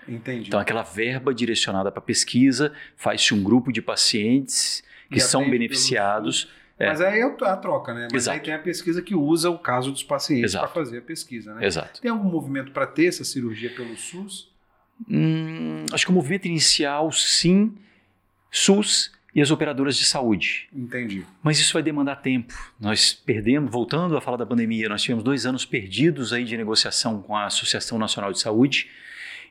[0.09, 0.49] Entendi.
[0.49, 6.51] Então, aquela verba direcionada para pesquisa, faz-se um grupo de pacientes que são beneficiados.
[6.79, 6.89] É.
[6.89, 8.09] Mas aí é a troca, né?
[8.11, 8.39] Mas Exato.
[8.39, 11.67] aí tem a pesquisa que usa o caso dos pacientes para fazer a pesquisa, né?
[11.67, 12.01] Exato.
[12.01, 14.51] Tem algum movimento para ter essa cirurgia pelo SUS?
[15.09, 17.75] Hum, acho que o movimento inicial, sim,
[18.51, 20.69] SUS e as operadoras de saúde.
[20.73, 21.25] Entendi.
[21.43, 22.53] Mas isso vai demandar tempo.
[22.79, 27.23] Nós perdemos, voltando a falar da pandemia, nós tivemos dois anos perdidos aí de negociação
[27.23, 28.91] com a Associação Nacional de Saúde.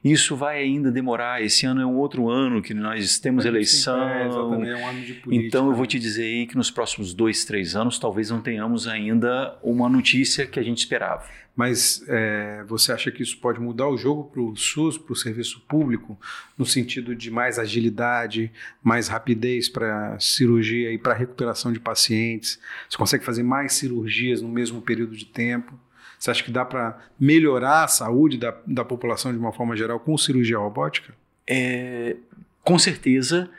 [0.04, 1.44] Isso vai ainda demorar.
[1.44, 4.10] Esse ano é um outro ano que nós temos eleição.
[4.10, 5.48] É, exatamente, é um ano de política.
[5.48, 8.88] Então eu vou te dizer aí que nos próximos dois, três anos talvez não tenhamos
[8.88, 11.24] ainda uma notícia que a gente esperava.
[11.56, 15.16] Mas é, você acha que isso pode mudar o jogo para o SUS, para o
[15.16, 16.18] serviço público,
[16.58, 22.60] no sentido de mais agilidade, mais rapidez para cirurgia e para recuperação de pacientes?
[22.90, 25.78] Você consegue fazer mais cirurgias no mesmo período de tempo?
[26.22, 30.00] Você acha que dá para melhorar a saúde da, da população de uma forma geral
[30.00, 31.16] com cirurgia robótica?
[31.48, 32.16] É,
[32.64, 33.50] com certeza,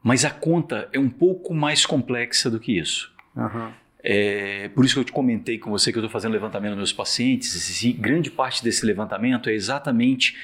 [0.00, 3.12] mas a conta é um pouco mais complexa do que isso.
[3.36, 3.72] Aham.
[4.00, 6.78] É, por isso que eu te comentei com você que eu estou fazendo levantamento dos
[6.78, 10.38] meus pacientes, e grande parte desse levantamento é exatamente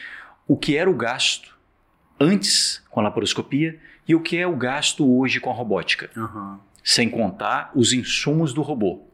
[0.48, 1.56] o que era o gasto
[2.18, 3.78] antes com a laparoscopia
[4.08, 6.58] e o que é o gasto hoje com a robótica, Aham.
[6.82, 9.06] sem contar os insumos do robô.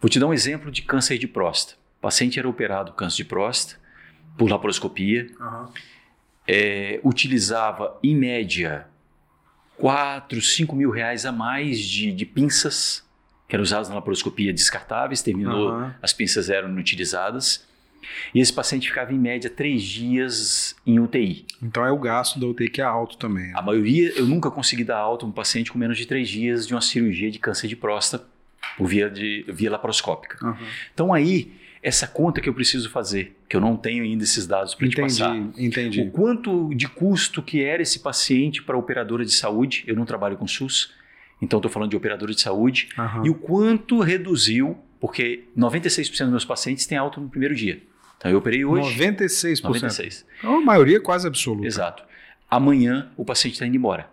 [0.00, 1.78] Vou te dar um exemplo de câncer de próstata.
[1.98, 3.80] O paciente era operado câncer de próstata
[4.36, 5.68] por laparoscopia, Aham.
[6.46, 8.86] é, utilizava em média
[9.76, 13.04] 4, 5 mil reais a mais de, de pinças
[13.48, 15.94] que eram usadas na laparoscopia descartáveis, terminou, Aham.
[16.02, 17.66] as pinças eram inutilizadas.
[18.34, 21.46] E esse paciente ficava em média três dias em UTI.
[21.62, 23.52] Então é o gasto da UTI que é alto também.
[23.54, 26.74] A maioria, eu nunca consegui dar alta um paciente com menos de três dias de
[26.74, 28.24] uma cirurgia de câncer de próstata
[28.78, 30.38] por via, de, via laparoscópica.
[30.40, 30.56] Aham.
[30.94, 31.52] Então aí,
[31.82, 34.96] essa conta que eu preciso fazer, que eu não tenho ainda esses dados para te
[34.96, 35.36] passar.
[35.56, 36.00] Entendi.
[36.00, 40.04] O quanto de custo que era esse paciente para a operadora de saúde, eu não
[40.04, 40.94] trabalho com SUS,
[41.42, 43.26] então estou falando de operadora de saúde, Aham.
[43.26, 47.82] e o quanto reduziu, porque 96% dos meus pacientes têm alta no primeiro dia.
[48.16, 49.62] Então eu operei hoje, 96%.
[49.62, 50.24] 96%.
[50.38, 51.66] Então, a maioria é quase absoluta.
[51.66, 52.04] Exato.
[52.50, 54.08] Amanhã o paciente está indo embora.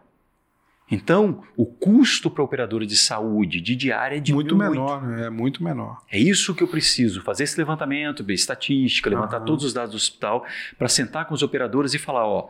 [0.90, 5.26] Então, o custo para a operadora de saúde de diária é de Muito menor, né?
[5.26, 5.98] é muito menor.
[6.12, 9.46] É isso que eu preciso, fazer esse levantamento, ver estatística, levantar Aham.
[9.46, 10.46] todos os dados do hospital,
[10.78, 12.50] para sentar com os operadores e falar, ó, o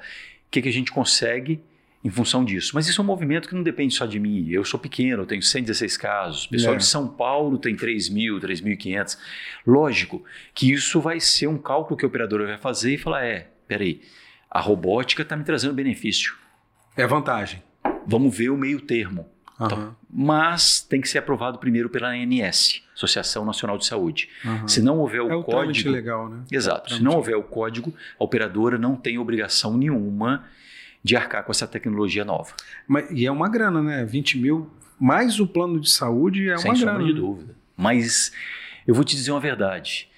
[0.51, 1.61] que, que a gente consegue
[2.03, 2.71] em função disso.
[2.75, 4.47] Mas isso é um movimento que não depende só de mim.
[4.49, 6.45] Eu sou pequeno, eu tenho 116 casos.
[6.45, 6.77] O pessoal É.
[6.77, 9.17] de São Paulo tem 3 mil, 3.500.
[9.65, 10.23] Lógico
[10.53, 14.01] que isso vai ser um cálculo que a operadora vai fazer e falar, é, peraí,
[14.51, 16.35] a robótica está me trazendo benefício.
[16.95, 17.63] É vantagem.
[18.05, 19.27] Vamos ver o meio termo.
[19.59, 24.27] Aham, Mas tem que ser aprovado primeiro pela ANS, Associação Nacional de Saúde.
[24.45, 24.67] aham.
[24.67, 26.43] Se não houver o, É o código, legal, né?
[26.51, 26.89] Exato.
[26.89, 27.03] Se Trâmite.
[27.05, 30.43] não houver o código, a operadora não tem obrigação nenhuma
[31.01, 32.51] de arcar com essa tecnologia nova.
[32.87, 34.03] Mas, e é uma grana, né?
[34.03, 37.07] 20 mil mais o plano de saúde é sem uma sombra grana.
[37.07, 37.19] de né?
[37.19, 37.55] dúvida.
[37.77, 38.31] Mas
[38.87, 40.09] eu vou te dizer uma verdade.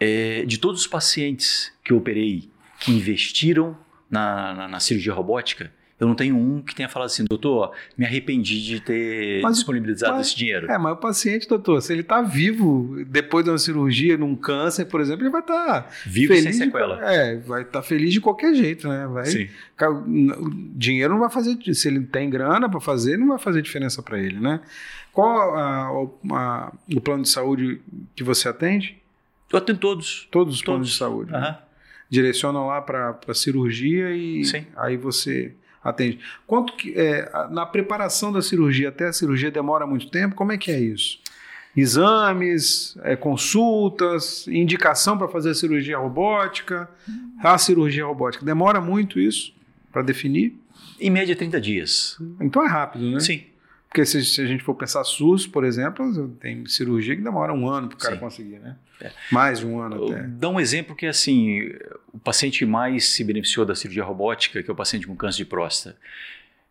[0.00, 3.76] É, de todos os pacientes que eu operei que investiram
[4.10, 5.72] na, na- na cirurgia robótica,
[6.02, 10.16] eu não tenho um que tenha falado assim, doutor, me arrependi de ter Mas- disponibilizado
[10.16, 10.70] mas- esse dinheiro.
[10.70, 14.84] É, mas o paciente, doutor, se ele está vivo depois de uma cirurgia, num câncer,
[14.86, 16.58] por exemplo, ele vai estar Vivo sem feliz.
[16.58, 17.10] de- sequela.
[17.12, 19.06] é, vai estar feliz de qualquer jeito, né?
[19.06, 19.48] Vai, Sim.
[20.74, 21.56] Dinheiro não vai fazer.
[21.74, 24.60] Se ele tem grana para fazer, não vai fazer diferença para ele, né?
[25.12, 27.80] Qual a- o- a- o plano de saúde
[28.16, 28.96] que você atende?
[29.52, 30.26] Eu atendo todos.
[30.30, 30.92] Todos os planos Todos.
[30.92, 31.32] de saúde.
[31.32, 31.38] né?
[31.38, 31.58] Aham.
[32.08, 34.66] Direcionam lá para cirurgia e Sim.
[34.76, 36.18] aí você atende.
[36.46, 40.34] Quanto que é, na preparação da cirurgia até a cirurgia demora muito tempo?
[40.34, 41.18] Como é que é isso?
[41.76, 46.88] Exames, é, consultas, indicação para fazer a cirurgia robótica,
[47.42, 48.44] a cirurgia robótica.
[48.44, 49.54] Demora muito isso
[49.90, 50.58] para definir?
[51.00, 52.18] Em média, 30 dias.
[52.40, 53.20] Então é rápido, né?
[53.20, 53.42] Sim.
[53.92, 57.68] Porque se, se a gente for pensar SUS, por exemplo, tem cirurgia que demora um
[57.68, 58.20] ano para o cara Sim.
[58.20, 58.74] conseguir, né?
[58.98, 59.10] É.
[59.30, 60.22] Mais de um ano até.
[60.28, 61.70] Dá um exemplo que, assim,
[62.10, 65.38] o paciente que mais se beneficiou da cirurgia robótica, que é o paciente com câncer
[65.38, 65.94] de próstata,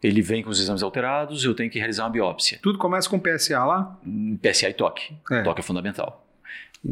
[0.02, 2.58] ele vem com os exames alterados, eu tenho que realizar uma biópsia.
[2.60, 4.00] Tudo começa com PSA lá?
[4.42, 5.14] PSA e toque.
[5.30, 5.44] É.
[5.44, 6.26] Toque é fundamental.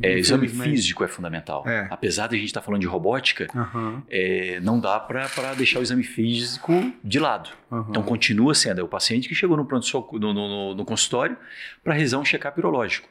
[0.04, 1.68] É, exame físico é fundamental.
[1.68, 1.88] É.
[1.90, 5.28] Apesar de a gente estar falando de robótica, Aham, é, não dá para
[5.58, 7.50] deixar o exame físico de lado.
[7.72, 7.88] aham.
[7.90, 11.36] Então continua sendo é o paciente que chegou no, no, no- no- consultório
[11.84, 13.10] para realizar um check-up urológico.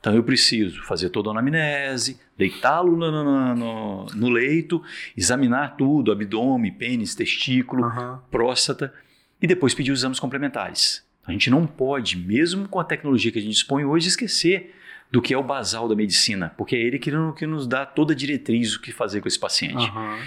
[0.00, 4.82] Então eu preciso fazer toda a anamnese, deitá-lo no, no- no- leito,
[5.16, 8.22] examinar tudo, abdômen, pênis, testículo, Aham.
[8.30, 8.92] próstata,
[9.42, 11.04] e depois pedir os exames complementares.
[11.26, 14.74] A gente não pode, mesmo com a tecnologia que a gente dispõe hoje, esquecer
[15.14, 18.12] do que é o basal da medicina, porque é ele que, que nos dá toda
[18.12, 19.86] a diretriz o que fazer com esse paciente.
[19.86, 20.18] Aham.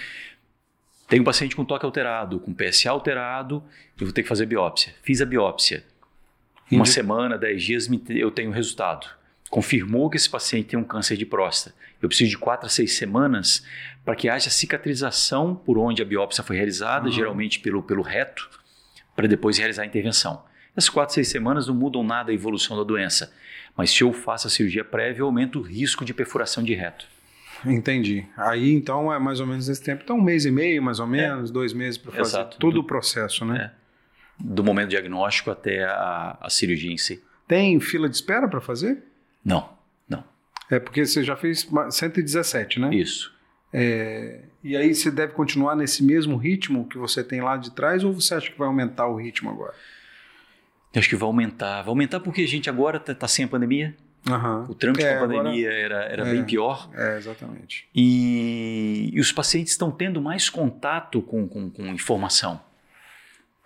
[1.10, 3.62] Tem um paciente com toque alterado, com PSA alterado,
[4.00, 4.96] eu vou ter que fazer biópsia.
[5.04, 5.84] Fiz a biópsia.
[6.72, 9.10] Uma semana, dez dias, eu tenho resultado.
[9.50, 11.76] Confirmou que esse paciente tem um câncer de próstata.
[12.02, 13.66] Eu preciso de quatro a seis semanas
[14.06, 17.12] para que haja cicatrização por onde a biópsia foi realizada, Aham.
[17.12, 18.50] geralmente pelo, pelo reto,
[19.18, 20.46] para depois realizar a intervenção.
[20.78, 23.34] Essas quatro, seis semanas não mudam nada a evolução da doença.
[23.78, 27.06] Mas se eu faço a cirurgia prévia, eu aumento o risco de perfuração de reto.
[27.66, 28.26] Entendi.
[28.36, 30.02] Aí então é mais ou menos esse tempo.
[30.04, 32.58] Então um mês e meio, mais ou menos, dois meses para fazer Exato.
[32.58, 33.72] todo Do- o processo, né?
[34.40, 37.24] Do momento diagnóstico até a, a cirurgia em si.
[37.48, 39.04] Tem fila de espera para fazer?
[39.44, 39.70] Não,
[40.08, 40.24] não.
[40.70, 42.94] É porque você já fez ma- 117, né?
[42.94, 43.34] Isso.
[43.74, 48.04] É, e aí você deve continuar nesse mesmo ritmo que você tem lá de trás
[48.04, 49.74] ou você acha que vai aumentar o ritmo agora?
[50.96, 51.82] Acho que vai aumentar.
[51.82, 53.96] Vai aumentar porque a gente agora está sem a pandemia.
[54.28, 54.66] Aham.
[54.68, 56.32] O trâmite É, com a agora- pandemia era, era é.
[56.32, 56.90] bem pior.
[56.94, 57.88] É, exatamente.
[57.96, 62.60] E, e os pacientes estão tendo mais contato com, com, com informação.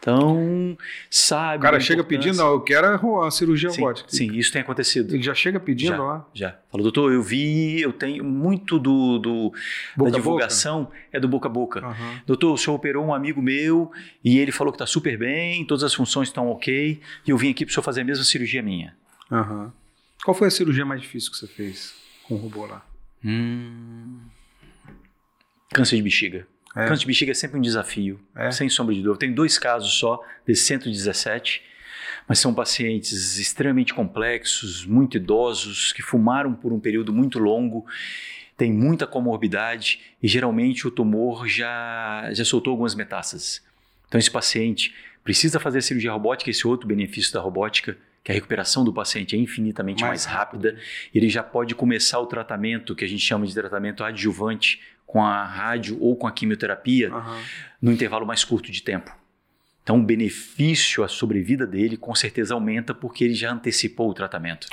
[0.02, 0.76] Então,
[1.12, 1.60] sabe.
[1.60, 4.10] O cara chega pedindo, ó, eu quero a cirurgia Sim, robótica.
[4.10, 5.14] sim, isso tem acontecido.
[5.14, 6.02] Ele já chega pedindo Já.
[6.04, 6.28] lá.
[6.34, 6.56] Já.
[6.72, 9.54] Falou, doutor, eu vi, eu tenho muito do, do-
[9.96, 11.86] Boca da divulgação é do boca a boca.
[11.86, 12.22] Aham.
[12.26, 13.92] Doutor, o senhor operou um amigo meu
[14.24, 17.52] e ele falou que está super bem, todas as funções estão ok, e eu vim
[17.52, 18.96] aqui para o senhor fazer a mesma cirurgia minha.
[19.32, 19.72] Aham.
[20.26, 21.94] Qual foi a cirurgia mais difícil que você fez
[22.28, 22.84] com o robô lá?
[23.24, 24.18] Hum.
[25.72, 26.48] Câncer de bexiga.
[26.76, 26.88] É.
[26.88, 28.52] Câncer de bexiga é sempre um desafio, É?
[28.52, 29.20] sem sombra de dúvida.
[29.20, 31.62] Tenho dois casos só, desses 117,
[32.28, 37.86] mas são pacientes extremamente complexos, muito idosos, que fumaram por um período muito longo,
[38.56, 43.62] têm muita comorbidade e geralmente o tumor já, já soltou algumas metástases.
[44.08, 44.94] Então esse paciente
[45.24, 49.40] precisa fazer cirurgia robótica, esse outro benefício da robótica, que a recuperação do paciente é
[49.40, 50.78] infinitamente Mais mais, rápida,
[51.14, 54.80] ele já pode começar o tratamento, que a gente chama de tratamento adjuvante,
[55.12, 57.38] com a rádio ou com a quimioterapia, Aham.
[57.82, 59.12] no intervalo mais curto de tempo.
[59.84, 64.68] Então, o benefício, a sobrevida dele, com certeza aumenta porque ele já antecipou o tratamento.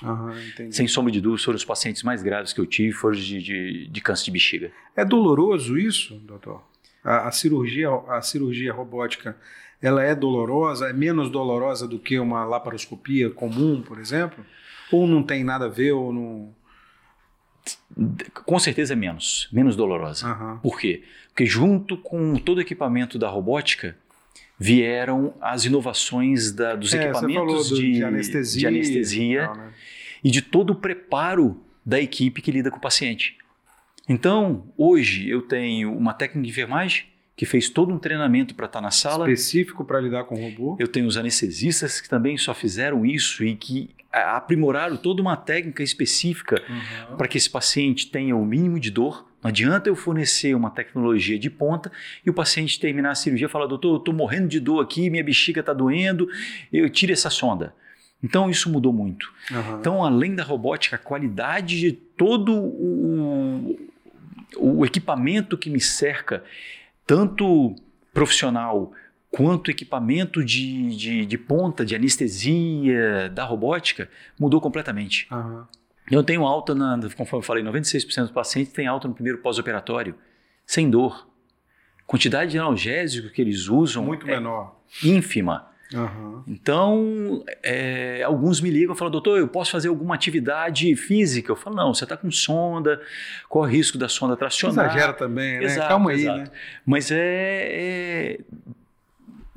[0.52, 0.76] Entendi.
[0.76, 3.88] Sem sombra de dúvida, foram os pacientes mais graves que eu tive, foram de, de,
[3.88, 4.70] de câncer de bexiga.
[4.94, 6.62] É doloroso isso, doutor?
[7.02, 9.36] A, a cirurgia, a cirurgia robótica,
[9.82, 10.88] ela é dolorosa?
[10.88, 14.46] É menos dolorosa do que uma laparoscopia comum, por exemplo?
[14.92, 16.54] Ou não tem nada a ver, ou não...
[18.44, 20.26] Com certeza é menos, menos dolorosa.
[20.28, 20.58] Aham.
[20.62, 21.02] Por quê?
[21.28, 23.96] Porque junto com todo o equipamento da robótica,
[24.58, 29.56] vieram as inovações da- dos É, equipamentos do- de, de anestesia, de anestesia e tal,
[29.56, 29.72] né?
[30.24, 33.36] e de todo o preparo da equipe que lida com o paciente.
[34.08, 37.04] Então, hoje eu tenho uma técnica de enfermagem
[37.38, 39.30] que fez todo um treinamento para estar na sala.
[39.30, 40.76] Específico para lidar com robô?
[40.76, 45.36] Eu tenho os anestesistas que também só fizeram isso e que ah, aprimoraram toda uma
[45.36, 47.16] técnica específica Uhum.
[47.16, 49.24] para que esse paciente tenha o mínimo de dor.
[49.40, 51.92] Não adianta eu fornecer uma tecnologia de ponta
[52.26, 55.08] e o paciente terminar a cirurgia e falar, doutor, eu estou morrendo de dor aqui,
[55.08, 56.28] minha bexiga está doendo,
[56.72, 57.72] eu tiro essa sonda.
[58.20, 59.32] Então isso mudou muito.
[59.52, 59.78] Aham.
[59.78, 63.78] Então, além da robótica, a qualidade de todo o,
[64.56, 66.42] o equipamento que me cerca,
[67.08, 67.74] tanto
[68.12, 68.92] profissional
[69.30, 75.26] quanto equipamento de, de, de ponta, de anestesia, da robótica, mudou completamente.
[75.32, 75.66] Aham.
[76.10, 80.14] Eu tenho alta, na, conforme eu falei, 96% dos pacientes têm alta no primeiro pós-operatório,
[80.66, 81.26] sem dor.
[82.06, 84.80] Quantidade de analgésico que eles usam Muito é menor.
[85.02, 85.66] ínfima.
[85.94, 86.44] Aham.
[86.46, 91.50] Então, é, alguns me ligam e falam, doutor, eu posso fazer alguma atividade física?
[91.50, 93.00] Eu falo, não, você está com sonda,
[93.48, 94.86] qual o risco da sonda tracionar?
[94.86, 95.64] Exagera também, né?
[95.64, 96.38] Exato, Calma aí, exato.
[96.38, 96.50] né?
[96.84, 98.38] Mas é, é-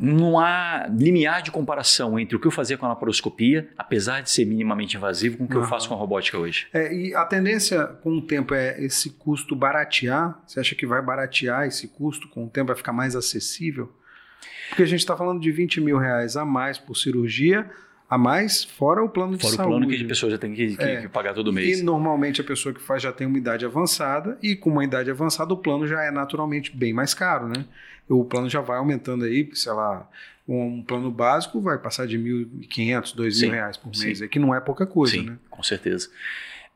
[0.03, 4.31] Não há limiar de comparação entre o que eu fazia com a laparoscopia, apesar de
[4.31, 5.63] ser minimamente invasivo, com o que Aham.
[5.63, 6.67] eu faço com a robótica hoje.
[6.73, 10.39] É, e a tendência com o tempo é esse custo baratear?
[10.47, 12.67] Você acha que vai baratear esse custo com o tempo?
[12.67, 13.93] Vai ficar mais acessível?
[14.71, 17.69] Porque a gente está falando de 20 mil reais a mais por cirurgia,
[18.09, 19.69] a mais, fora o plano de Fora o saúde.
[19.85, 21.01] plano que a pessoa já tem que, que- É.
[21.01, 21.79] que pagar todo mês.
[21.79, 25.11] E normalmente a pessoa que faz já tem uma idade avançada, e com uma idade
[25.11, 27.65] avançada o plano já é naturalmente bem mais caro, né?
[28.09, 30.09] O plano já vai aumentando aí, sei lá,
[30.47, 34.05] um plano básico vai passar de 1.500, 2.000 Sim, reais por sim.
[34.07, 35.37] mês, aí, que não é pouca coisa, Sim, né?
[35.49, 36.09] com certeza.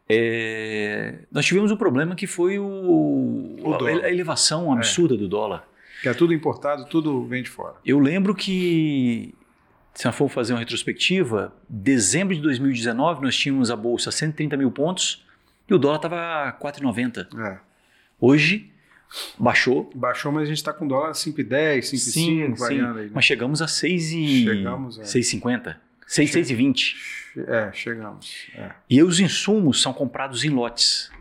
[0.08, 2.64] É, nós tivemos um problema que foi o,
[3.64, 3.92] O a.
[3.92, 4.06] É.
[4.06, 5.68] a elevação absurda do dólar.
[6.02, 7.76] Que é tudo importado, tudo vem de fora.
[7.86, 9.34] Eu lembro que,
[9.94, 14.58] se nós for fazer uma retrospectiva, dezembro de 2019 nós tínhamos a bolsa a 130
[14.58, 15.26] mil pontos
[15.70, 17.28] e o dólar estava 4,90.
[17.40, 17.60] É.
[18.20, 18.72] Hoje
[19.38, 23.06] baixou, Baixou, mas a gente está com dólar 5,10, 5,5, variando aí.
[23.06, 23.12] Né?
[23.14, 25.04] mas chegamos a 6 e Chegamos, é.
[25.04, 25.76] 6,50,
[26.08, 26.96] 6, 6,20.
[27.48, 28.48] É, chegamos.
[28.56, 28.72] É.
[28.90, 31.12] E os insumos são comprados em lotes.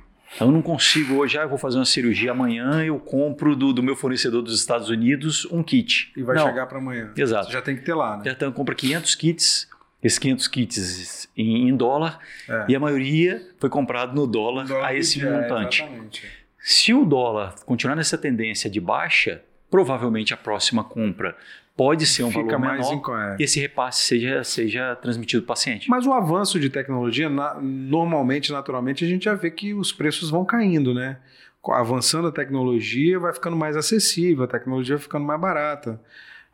[0.41, 3.83] Eu não consigo hoje, ah, eu vou fazer uma cirurgia amanhã, eu compro do, do
[3.83, 6.13] meu fornecedor dos Estados Unidos um kit.
[6.17, 7.13] E vai Não, chegar para amanhã.
[7.17, 7.47] Exato.
[7.47, 8.25] Você já tem que ter lá, né?
[8.27, 9.69] Então, compra 500 kits
[10.03, 12.67] esses 500 kits em, em dólar É.
[12.69, 15.83] e a maioria foi comprado no dólar, Dólar a esse é, montante.
[15.83, 16.29] exatamente.
[16.59, 21.35] Se o dólar continuar nessa tendência de baixa, provavelmente a próxima compra
[21.77, 23.37] pode ser um Fica valor menor em co- é.
[23.39, 25.89] e esse repasse seja, seja transmitido para o paciente.
[25.91, 30.31] Mas o avanço de tecnologia, na- normalmente, naturalmente, a gente já vê que os preços
[30.31, 31.19] vão caindo, né?
[31.67, 36.01] Avançando a tecnologia, vai ficando mais acessível, a tecnologia vai ficando mais barata.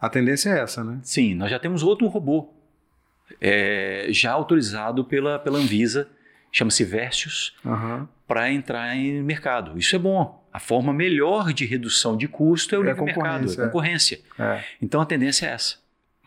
[0.01, 0.99] A tendência é essa, né?
[1.03, 2.49] Sim, nós já temos outro robô
[3.41, 6.09] é, já autorizado pela, pela Anvisa,
[6.53, 8.09] chama-se Versus, Aham.
[8.27, 9.79] para entrar em mercado.
[9.79, 10.40] Isso é bom.
[10.53, 13.63] A forma melhor de redução de custo é o É a livre mercado, concorrência, é
[13.63, 13.65] é.
[13.65, 14.21] a concorrência.
[14.39, 14.65] É.
[14.83, 15.77] Então a tendência é essa.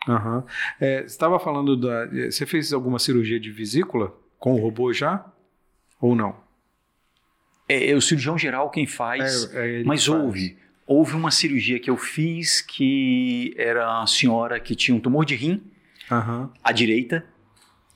[0.08, 0.44] Aham.
[0.80, 2.06] É, você estava falando da.
[2.30, 5.24] Você fez alguma cirurgia de vesícula com o robô já?
[6.00, 6.36] Ou não?
[7.68, 10.18] É, é o cirurgião geral quem faz, É, é mas faz.
[10.20, 10.56] houve.
[10.86, 15.34] Houve uma cirurgia que eu fiz que era uma senhora que tinha um tumor de
[15.34, 15.62] rim
[16.10, 17.24] Aham, à direita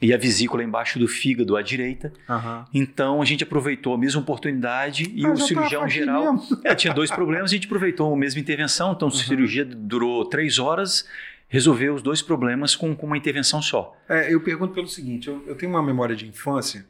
[0.00, 2.12] e a vesícula embaixo do fígado à direita.
[2.28, 2.64] aham.
[2.72, 6.36] Então a gente aproveitou a mesma oportunidade e Ah, o cirurgião geral.
[6.64, 8.92] É, tinha dois problemas, a gente aproveitou a mesma intervenção.
[8.92, 11.04] Então a cirurgia durou três horas,
[11.48, 13.96] resolveu os dois problemas com, com uma intervenção só.
[14.08, 16.86] É, eu pergunto pelo seguinte: eu, eu tenho uma memória de infância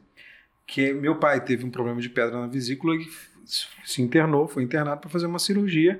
[0.67, 3.07] que meu pai teve um problema de pedra na vesícula e
[3.83, 5.99] se internou, foi internado para fazer uma cirurgia.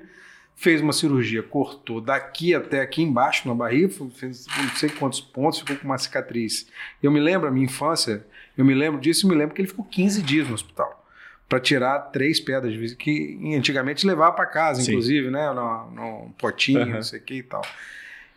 [0.60, 5.60] Fez uma cirurgia, cortou daqui até aqui embaixo na barriga, fez não sei quantos pontos,
[5.60, 6.66] ficou com uma cicatriz.
[7.02, 8.26] Eu me lembro, a minha infância,
[8.58, 11.00] eu me lembro disso e me lembro que ele ficou 15 dias no hospital
[11.48, 14.90] para tirar três pedras de que antigamente levava para casa, Sim.
[14.92, 16.92] inclusive, né, no potinho, Aham.
[16.92, 17.62] não sei o que e tal.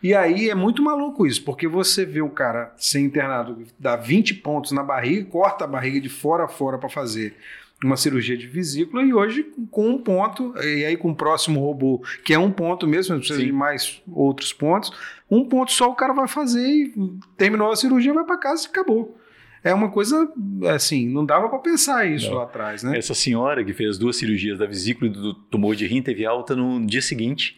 [0.02, 4.34] E aí é muito maluco isso, porque você vê o cara ser internado, dá 20
[4.34, 7.36] pontos na barriga, corta a barriga de fora a fora para fazer
[7.84, 12.02] uma cirurgia de vesícula e hoje com um ponto, e aí com o próximo robô,
[12.24, 13.46] que é um ponto mesmo, não precisa Sim.
[13.46, 14.90] de mais outros pontos,
[15.30, 16.94] um ponto só o cara vai fazer e
[17.36, 19.18] terminou a cirurgia, vai para casa e acabou.
[19.62, 20.30] É uma coisa
[20.74, 22.36] assim, não dava para pensar isso Não.
[22.36, 22.98] lá atrás, né?
[22.98, 26.26] Essa senhora que fez as duas cirurgias da vesícula e do tumor de rim teve
[26.26, 27.56] alta no dia seguinte.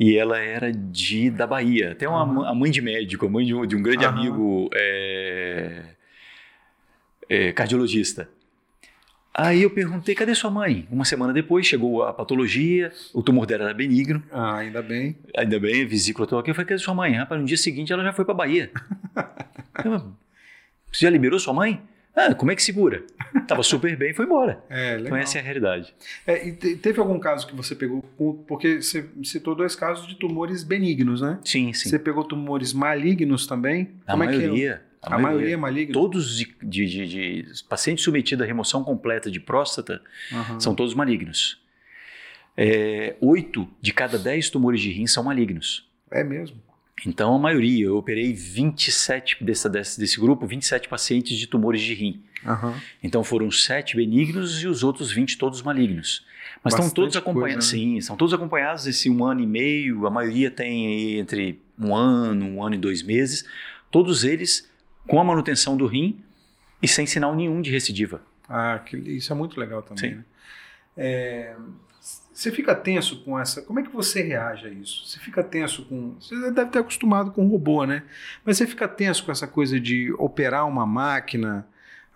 [0.00, 1.92] E ela era de da Bahia.
[1.92, 2.48] Até uma, Aham.
[2.48, 4.16] a mãe de médico, a mãe de um, de um grande Aham.
[4.18, 5.82] amigo é,
[7.28, 8.30] é, cardiologista.
[9.40, 10.88] Aí eu perguntei, cadê sua mãe?
[10.90, 15.16] Uma semana depois chegou a patologia, o tumor dela era benigno, Ah, ainda bem.
[15.36, 16.50] ainda bem, a vesícula aqui.
[16.50, 17.12] Eu falei, cadê sua mãe?
[17.12, 18.70] Rapaz, no dia seguinte ela já foi para Bahia.
[19.84, 19.92] Eu,
[20.92, 21.80] Você já liberou sua mãe?
[22.16, 23.04] Ah, como é que segura?
[23.46, 24.60] Tava super bem, foi embora.
[24.68, 25.06] É, legal.
[25.06, 25.94] Então essa é a realidade.
[26.26, 30.08] É, e te- teve algum caso que você pegou, com- porque você citou dois casos
[30.08, 31.38] de tumores benignos, né?
[31.44, 31.88] Sim, sim.
[31.90, 33.90] Você pegou tumores malignos também?
[34.04, 34.80] A Como é que é?
[35.02, 35.16] Maioria.
[35.16, 35.92] A, maioria é maligna?
[35.92, 37.06] Todos de, de, de-
[37.44, 40.00] de pacientes submetidos à remoção completa de próstata
[40.32, 40.58] Aham.
[40.60, 41.60] são todos malignos.
[42.56, 45.88] É, Oito de cada dez tumores de rim são malignos.
[46.10, 46.56] É mesmo?
[47.06, 51.94] Então, a maioria, eu operei 27 dessa, desse, desse grupo, 27 pacientes de tumores de
[51.94, 52.24] rim.
[52.44, 52.74] Aham.
[53.00, 56.26] Então, foram sete benignos e os outros 20 todos malignos.
[56.64, 57.92] Mas estão Bastante todos acompanhados, coisa, né?
[57.94, 62.44] sim, são todos acompanhados esse um ano e meio, a maioria tem entre um ano,
[62.46, 63.44] um ano e dois meses,
[63.92, 64.67] todos eles
[65.08, 66.20] com a manutenção do rim
[66.82, 68.20] e sem sinal nenhum de recidiva.
[68.48, 70.16] Ah, que- isso é muito legal também, Sim.
[70.18, 70.24] né?
[70.96, 71.54] É,
[72.32, 73.62] você fica tenso com essa.
[73.62, 75.06] Como é que você reage a isso?
[75.06, 76.14] Você fica tenso com.
[76.20, 78.02] Você deve ter acostumado com robô, né?
[78.44, 81.66] Mas você fica tenso com essa coisa de operar uma máquina.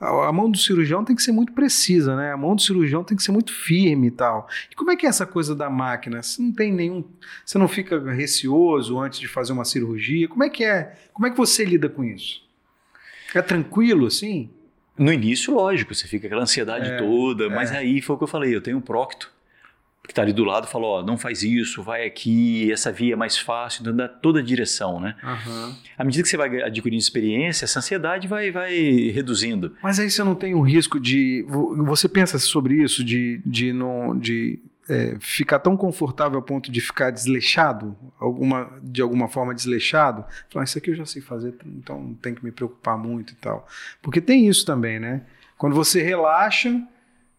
[0.01, 2.33] A a mão do cirurgião tem que ser muito precisa, né?
[2.33, 4.49] A mão do cirurgião tem que ser muito firme e tal.
[4.71, 6.23] E como é que é essa coisa da máquina?
[6.23, 7.05] Você não tem nenhum.
[7.45, 10.27] Você não fica receoso antes de fazer uma cirurgia?
[10.29, 10.97] Como é que é?
[11.13, 12.43] Como é que você lida com isso?
[13.35, 14.49] É tranquilo, assim?
[14.99, 17.49] No início, lógico, você fica aquela ansiedade É, toda, é.
[17.49, 19.31] mas aí foi o que eu falei, eu tenho um procto
[20.05, 23.17] que está ali do lado, falou, ó, não faz isso, vai aqui, essa via é
[23.17, 25.15] mais fácil, então dá toda a direção, né?
[25.23, 25.77] Aham.
[25.97, 28.75] À medida que você vai adquirindo experiência, essa ansiedade vai, vai
[29.15, 29.77] reduzindo.
[29.81, 31.45] Mas aí você não tem o risco de.
[31.49, 34.19] vo- Você pensa sobre isso, de, de não.
[34.19, 34.59] De,
[34.89, 40.65] é, ficar tão confortável a ponto de ficar desleixado, alguma, de alguma forma desleixado, falar,
[40.65, 43.67] isso aqui eu já sei fazer, então não tem que me preocupar muito e tal.
[44.01, 45.23] Porque tem isso também, né?
[45.57, 46.83] Quando você relaxa,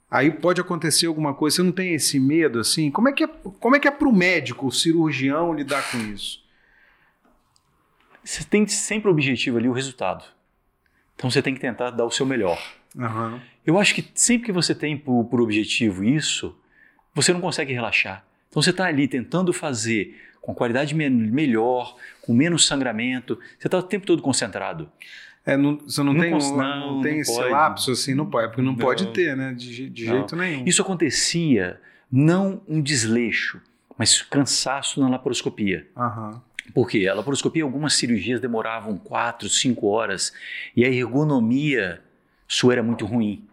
[0.09, 2.89] aí pode acontecer alguma coisa, você não tem esse medo assim?
[2.89, 5.97] Como é que é, como é, que é para o médico, o cirurgião, lidar com
[5.97, 6.41] isso?
[8.23, 10.23] Você tem sempre o objetivo ali, o resultado.
[11.15, 12.57] Então você tem que tentar dar o seu melhor.
[12.97, 13.41] Aham.
[13.65, 16.55] Eu acho que sempre que você tem por, por objetivo isso,
[17.13, 18.25] você não consegue relaxar.
[18.49, 23.77] Então você está ali tentando fazer com qualidade me- melhor, com menos sangramento, você está
[23.77, 24.89] o tempo todo concentrado.
[25.45, 27.49] É, não, você não, Não tem, cons- um- não, não tem esse pode.
[27.49, 29.53] lapso assim, não pode, porque não, pode ter, né?
[29.53, 30.63] De, de jeito nenhum.
[30.65, 31.79] Isso acontecia
[32.11, 33.59] não um desleixo,
[33.97, 35.85] mas cansaço na laparoscopia.
[35.97, 36.41] Aham.
[36.73, 37.07] Por quê?
[37.07, 40.31] A laparoscopia, algumas cirurgias demoravam 4, 5 horas
[40.75, 42.01] e a ergonomia
[42.47, 43.43] sua era muito ruim.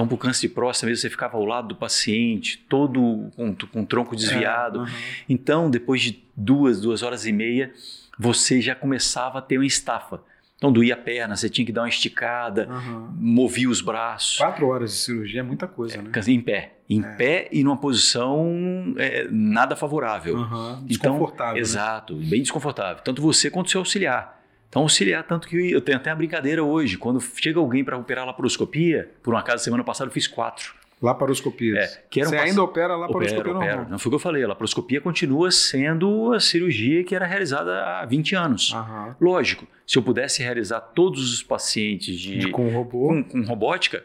[0.00, 3.54] Então, para o câncer de próstata mesmo, você ficava ao lado do paciente, todo com,
[3.54, 4.80] com o tronco desviado.
[4.80, 4.88] É, uhum.
[5.28, 7.72] Então, depois de duas, duas horas e meia,
[8.18, 10.20] você já começava a ter uma estafa.
[10.56, 13.08] Então doía a perna, você tinha que dar uma esticada, uhum.
[13.14, 14.36] movia os braços.
[14.36, 16.10] Quatro horas de cirurgia é muita coisa, é, né?
[16.28, 16.74] Em pé.
[16.86, 17.14] Em é.
[17.14, 20.36] pé e numa posição é, nada favorável.
[20.36, 20.84] Uhum.
[20.84, 21.52] Desconfortável.
[21.52, 21.60] Então, né?
[21.60, 23.02] Exato, bem desconfortável.
[23.02, 24.39] Tanto você quanto o seu auxiliar.
[24.70, 26.96] Então, auxiliar, tanto que eu tenho até a brincadeira hoje.
[26.96, 30.74] Quando chega alguém para operar laparoscopia, por um acaso, semana passada eu fiz quatro.
[31.02, 31.76] Laparoscopias.
[31.76, 33.90] É, que Você ainda opera laparoscopia opera, normal?
[33.90, 34.44] Não foi o que eu falei.
[34.44, 38.72] A laparoscopia continua sendo a cirurgia que era realizada há 20 anos.
[39.20, 43.08] Lógico, se eu pudesse realizar todos os pacientes de, de com, robô.
[43.08, 44.04] Com, com robótica,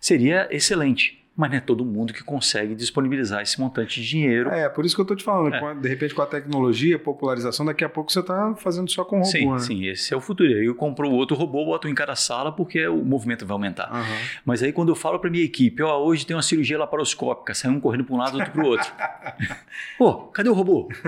[0.00, 4.48] seria excelente mas não é todo mundo que consegue disponibilizar esse montante de dinheiro.
[4.48, 5.54] É, por isso que eu estou te falando.
[5.54, 5.74] É.
[5.74, 9.30] De repente, com a tecnologia, popularização, daqui a pouco você está fazendo só com robô.
[9.30, 9.58] Sim, né?
[9.58, 10.48] sim, esse é o futuro.
[10.48, 13.92] Aí eu compro outro robô, boto em cada sala, porque o movimento vai aumentar.
[13.92, 14.16] Uhum.
[14.46, 17.70] Mas aí quando eu falo para minha equipe, ó, hoje tem uma cirurgia laparoscópica, sai
[17.70, 18.92] um correndo para um lado, outro para o outro.
[19.98, 20.88] Pô, cadê o robô?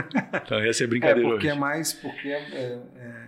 [0.48, 1.20] Então, essa é brincadeira.
[1.20, 1.56] É porque hoje.
[1.56, 1.92] é mais.
[1.92, 3.24] Porque é, é, é...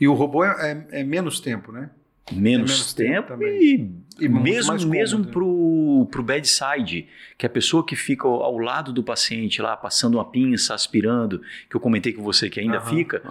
[0.00, 1.90] E o robô é, é, é menos tempo, né?
[2.32, 7.84] Menos, menos tempo, tempo e, e mesmo mesmo pro pro bedside, que é a pessoa
[7.84, 12.22] que fica ao, lado do paciente lá passando uma pinça, aspirando, que eu comentei com
[12.22, 13.22] você que ainda fica,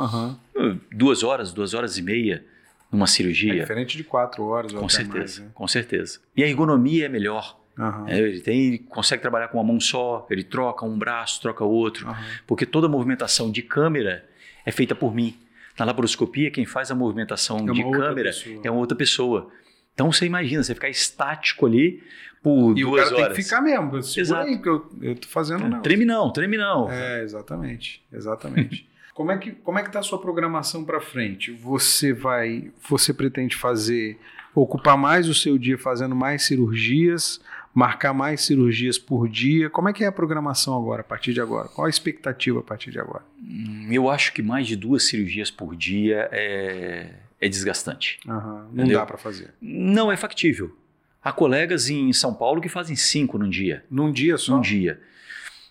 [0.92, 2.46] duas horas, duas horas e meia
[2.92, 3.54] numa cirurgia.
[3.54, 4.72] É diferente de quatro horas.
[4.72, 5.48] Com certeza, mais, né?
[5.54, 6.20] com certeza.
[6.38, 7.60] E a ergonomia é melhor.
[7.78, 8.08] Uhum.
[8.08, 11.64] É, ele, tem, ele consegue trabalhar com uma mão só, ele troca um braço, troca
[11.64, 12.08] outro,
[12.46, 14.24] porque toda a movimentação de câmera
[14.64, 15.36] é feita por mim.
[15.78, 18.32] Na laparoscopia, quem faz a movimentação é de câmera
[18.64, 19.50] é uma outra pessoa.
[19.94, 22.02] Então você imagina, você ficar estático ali
[22.42, 23.12] por e duas horas.
[23.12, 23.98] E o cara tem que ficar mesmo.
[23.98, 24.48] Exato.
[24.48, 25.82] Aí, que eu, eu tô fazendo não.
[25.82, 26.92] Treme não, treme não.
[26.92, 28.88] É, exatamente, exatamente.
[29.14, 31.52] como é que como é que tá a sua programação para frente?
[31.52, 34.20] Você vai, você pretende fazer
[34.56, 37.42] ocupar mais o seu dia fazendo mais cirurgias,
[37.74, 39.70] marcar mais cirurgias por dia?
[39.70, 41.68] Como é que é a programação agora, a partir de agora?
[41.70, 43.24] Qual a expectativa a partir de agora?
[43.42, 47.10] Hum, eu acho que mais de duas cirurgias por dia é,
[47.42, 48.20] é desgastante.
[48.28, 49.54] Uhum, não dá para fazer.
[49.62, 50.76] Não é factível.
[51.24, 53.84] Há colegas em São Paulo que fazem cinco num dia.
[53.90, 54.56] Num dia só?
[54.56, 55.00] Num dia.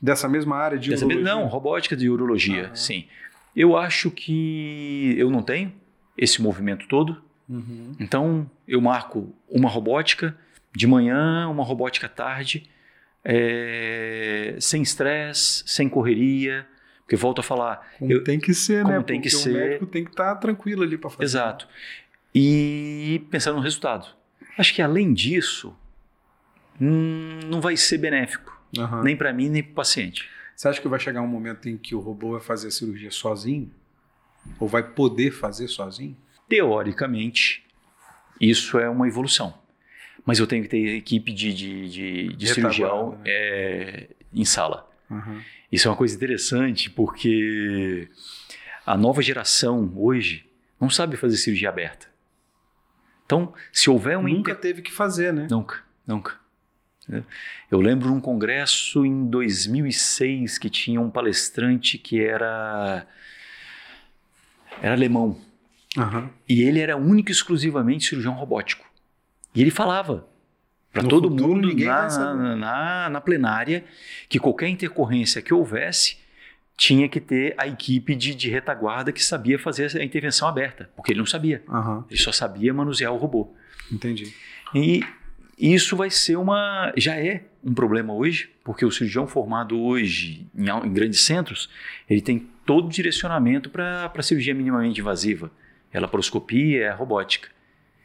[0.00, 1.34] Dessa mesma área de Dessa urologia?
[1.34, 2.76] não, robótica de urologia, uhum.
[2.76, 3.06] sim.
[3.54, 5.72] Eu acho que eu não tenho
[6.16, 7.22] esse movimento todo.
[7.48, 7.94] Uhum.
[8.00, 10.36] Então, eu marco uma robótica,
[10.74, 12.68] de manhã, uma robótica à tarde,
[13.24, 16.66] é, sem estresse, sem correria,
[17.00, 17.94] porque volto a falar.
[17.98, 19.02] Como eu, tem que ser, como né?
[19.02, 19.52] Tem porque que o ser.
[19.52, 21.24] médico tem que estar tá tranquilo ali para fazer.
[21.24, 21.68] Exato.
[22.34, 24.06] E pensando no resultado.
[24.56, 25.76] Acho que além disso,
[26.80, 29.02] hum, não vai ser benéfico, uhum.
[29.02, 30.28] nem para mim, nem para o paciente.
[30.56, 33.10] Você acha que vai chegar um momento em que o robô vai fazer a cirurgia
[33.10, 33.70] sozinho?
[34.58, 36.16] Ou vai poder fazer sozinho?
[36.48, 37.64] Teoricamente,
[38.40, 39.61] isso é uma evolução
[40.24, 43.22] mas eu tenho que ter equipe de, de, de, de cirurgião né?
[43.26, 44.88] é, em sala.
[45.10, 45.40] Uhum.
[45.70, 48.08] Isso é uma coisa interessante porque
[48.86, 50.46] a nova geração hoje
[50.80, 52.08] não sabe fazer cirurgia aberta.
[53.24, 54.22] Então, se houver um.
[54.24, 54.56] Nunca inter...
[54.56, 55.46] teve que fazer, né?
[55.50, 56.40] Nunca, nunca.
[57.70, 63.06] Eu lembro num congresso em 2006 que tinha um palestrante que era.
[64.80, 65.40] era alemão.
[65.96, 66.28] Uhum.
[66.48, 68.84] E ele era único e exclusivamente cirurgião robótico.
[69.54, 70.26] E ele falava
[70.92, 73.84] para todo futuro, mundo na, na, na, na, plenária
[74.28, 76.18] que qualquer intercorrência que houvesse
[76.76, 81.12] tinha que ter a equipe de, de retaguarda que sabia fazer a intervenção aberta, porque
[81.12, 81.62] ele não sabia.
[81.68, 82.04] Uhum.
[82.10, 83.54] Ele só sabia manusear o robô.
[83.90, 84.34] Entendi.
[84.74, 85.02] E
[85.58, 86.92] isso vai ser uma.
[86.96, 91.70] já é um problema hoje, porque o cirurgião formado hoje em, em grandes centros,
[92.08, 95.50] ele tem todo o direcionamento para a cirurgia minimamente invasiva.
[95.92, 97.48] É laparoscopia, é robótica.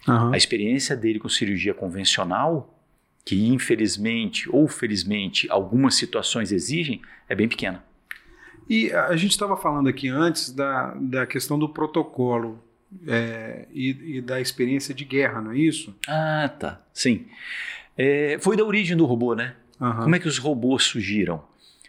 [0.08, 0.34] Uhum.
[0.34, 2.74] A experiência dele com cirurgia convencional,
[3.26, 7.84] que infelizmente ou felizmente algumas situações exigem, é bem pequena.
[8.70, 12.62] E a gente estava falando aqui antes da, da questão do protocolo
[13.06, 15.96] é, e, e, da experiência de guerra, não é isso?
[16.08, 16.82] Ah, tá.
[16.94, 17.26] Sim.
[17.98, 19.56] É, foi da origem do robô, né?
[19.80, 20.04] Uhum.
[20.04, 21.44] Como é que os robôs surgiram?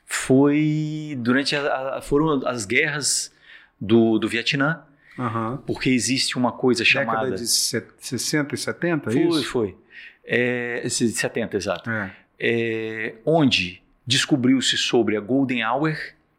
[0.06, 3.32] Foi durante a, a, foram as guerras
[3.80, 4.82] do, do Vietnã,
[5.18, 5.56] Uhum.
[5.66, 7.30] Porque existe uma coisa chamada.
[7.30, 9.44] Década de 60 e 70, foi, é isso?
[9.44, 9.76] Foi,
[10.24, 11.90] é, 70, exato.
[11.90, 12.12] É.
[12.38, 15.96] É, onde descobriu-se sobre a Golden Hour,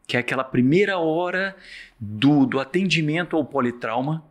[0.08, 1.56] que é aquela primeira hora
[2.00, 4.24] do, do atendimento ao politrauma,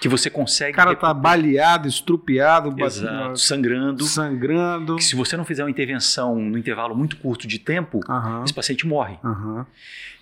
[0.00, 0.72] que você consegue.
[0.72, 4.04] O cara tá baleado, estrupiado, Exato, sangrando.
[4.04, 5.00] Sangrando.
[5.00, 8.44] Se você não fizer uma intervenção no intervalo muito curto de tempo, uhum.
[8.44, 9.18] esse paciente morre.
[9.22, 9.64] Uhum.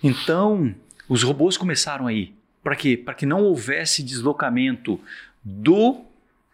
[0.03, 0.75] Então,
[1.07, 2.33] os robôs começaram aí
[2.63, 2.95] para quê?
[2.97, 4.99] Para que não houvesse deslocamento
[5.43, 6.01] do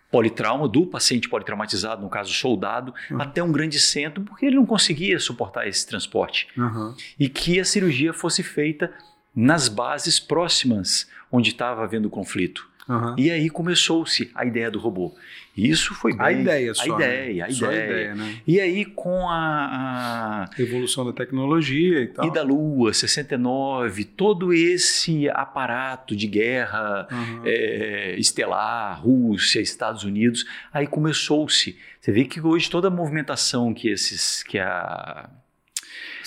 [0.10, 3.22] politrauma, do paciente politraumatizado, no caso soldado, uhum.
[3.22, 6.48] até um grande centro, porque ele não conseguia suportar esse transporte.
[6.58, 6.96] Uhum.
[7.20, 8.92] E que a cirurgia fosse feita
[9.36, 12.68] nas bases próximas onde estava havendo o conflito.
[12.88, 13.16] Uhum.
[13.18, 15.14] E aí começou-se a ideia do robô.
[15.56, 16.26] Isso foi bem...
[16.26, 16.84] A ideia só.
[16.84, 17.42] A ideia, né?
[17.44, 17.82] a só ideia.
[17.82, 18.42] A ideia né?
[18.46, 20.62] E aí com a, a...
[20.62, 22.26] Evolução da tecnologia e tal.
[22.26, 27.42] E da Lua, 69, todo esse aparato de guerra uhum.
[27.44, 31.78] é, estelar, Rússia, Estados Unidos, aí começou-se.
[32.00, 34.44] Você vê que hoje toda a movimentação que esses...
[34.44, 35.30] Que a...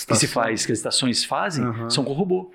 [0.06, 1.90] Que se faz, que as estações fazem, Uhum.
[1.90, 2.52] são com robô.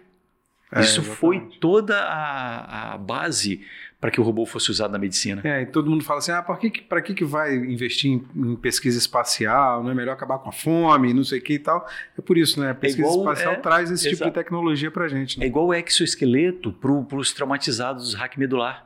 [0.72, 1.60] É, Isso foi exatamente.
[1.60, 3.62] toda a, a base
[4.00, 5.41] para que o robô fosse usado na medicina.
[5.43, 8.24] É, e todo mundo fala assim: ah, para que, pra que, que vai investir em,
[8.36, 9.84] em pesquisa espacial?
[9.84, 11.88] Não é melhor acabar com a fome, não sei o que e tal.
[12.18, 12.72] É por isso, né?
[12.72, 14.34] A pesquisa igual- espacial é, traz esse tipo de exato.
[14.39, 15.38] tecnologia pra gente.
[15.38, 15.48] É Né?
[15.48, 18.86] igual o exoesqueleto para os traumatizados do hack medular.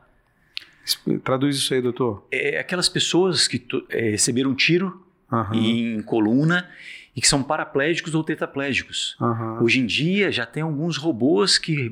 [1.24, 2.26] Traduz isso aí, doutor.
[2.32, 5.55] É aquelas pessoas que é, receberam um tiro Aham.
[5.55, 6.68] em coluna
[7.16, 9.16] e que são paraplégicos ou tetraplégicos.
[9.22, 9.62] aham.
[9.62, 11.91] Hoje em dia já tem alguns robôs que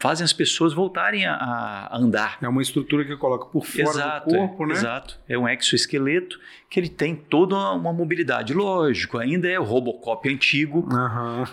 [0.00, 2.38] fazem as pessoas voltarem a, a andar.
[2.40, 4.72] É uma estrutura que coloca por fora exato, do corpo, é, né?
[4.72, 5.20] exato.
[5.28, 8.54] É um exoesqueleto que ele tem toda uma mobilidade.
[8.54, 10.88] Lógico, ainda é o Robocop antigo,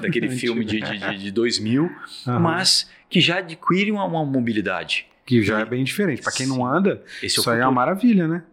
[0.02, 1.92] daquele filme de, de, de, de 2000,
[2.28, 2.40] Aham.
[2.40, 5.06] mas que já adquire uma, uma mobilidade.
[5.26, 6.22] Que já é bem diferente.
[6.22, 8.44] Pra quem não anda, é isso aí é uma maravilha, né?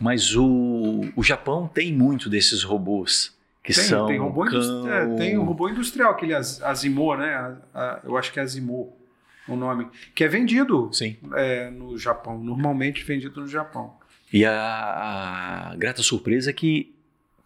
[0.00, 5.06] Mas o, o Japão tem muito desses robôs que Tem, são tem, robô cão- é,
[5.16, 7.34] tem o robô industrial, aquele Az- Azimo, né?
[7.34, 8.42] A- a- eu acho que é
[9.54, 9.86] o nome.
[10.14, 11.16] Que é vendido Sim.
[11.34, 12.38] é, no Japão.
[12.38, 13.94] Normalmente vendido no Japão.
[14.32, 14.52] E a,
[15.72, 16.94] a grata surpresa é que,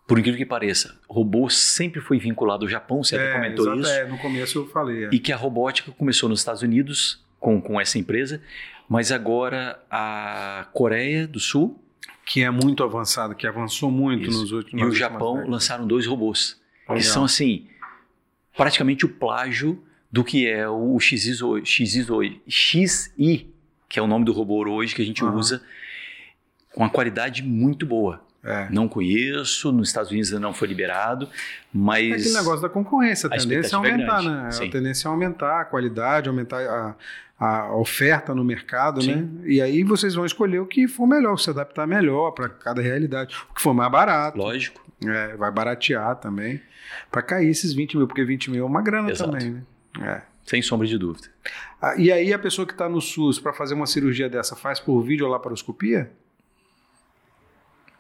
[0.07, 3.81] por incrível que pareça, robô sempre foi vinculado ao Japão, você até É, comentou exato,
[3.81, 5.07] isso, é, no começo eu falei.
[5.07, 5.09] é.
[5.13, 8.43] e que a robótica começou nos Estados Unidos com, com essa empresa,
[8.89, 11.81] mas agora a Coreia do Sul
[12.27, 14.41] Que é muito avançado, que avançou muito Isso.
[14.41, 16.97] nos últimos e o Japão lançaram dois robôs, Legal.
[16.99, 17.67] que são assim,
[18.57, 19.83] praticamente o plágio
[20.15, 21.19] do que é o XI,
[21.65, 23.51] XI, XI,
[23.89, 25.35] que é o nome do robô hoje que a gente Aham.
[25.35, 25.61] usa,
[26.73, 28.21] com uma qualidade muito boa.
[28.45, 28.69] É.
[28.71, 31.29] Não conheço, nos Estados Unidos ainda não foi liberado, É
[31.73, 32.12] mas.
[32.12, 34.47] aquele negócio da concorrência, a a tendência é é aumentar, grande, né?
[34.47, 34.71] A sim.
[34.71, 36.95] tendência é aumentar a qualidade, aumentar a,
[37.45, 39.17] a oferta no mercado, Sim.
[39.17, 39.29] né?
[39.47, 43.35] E aí vocês vão escolher o que for melhor, se adaptar melhor para cada realidade.
[43.51, 44.81] O que for mais barato, Lógico.
[45.05, 46.61] é, vai baratear também,
[47.11, 49.33] para cair esses 20 mil, porque 20 mil é uma grana Exato.
[49.33, 49.62] também, né?
[50.01, 50.23] É.
[50.45, 51.29] Sem sombra de dúvida.
[51.81, 54.79] Ah, e aí a pessoa que está no SUS para fazer uma cirurgia dessa faz
[54.81, 56.11] por vídeo ou laparoscopia?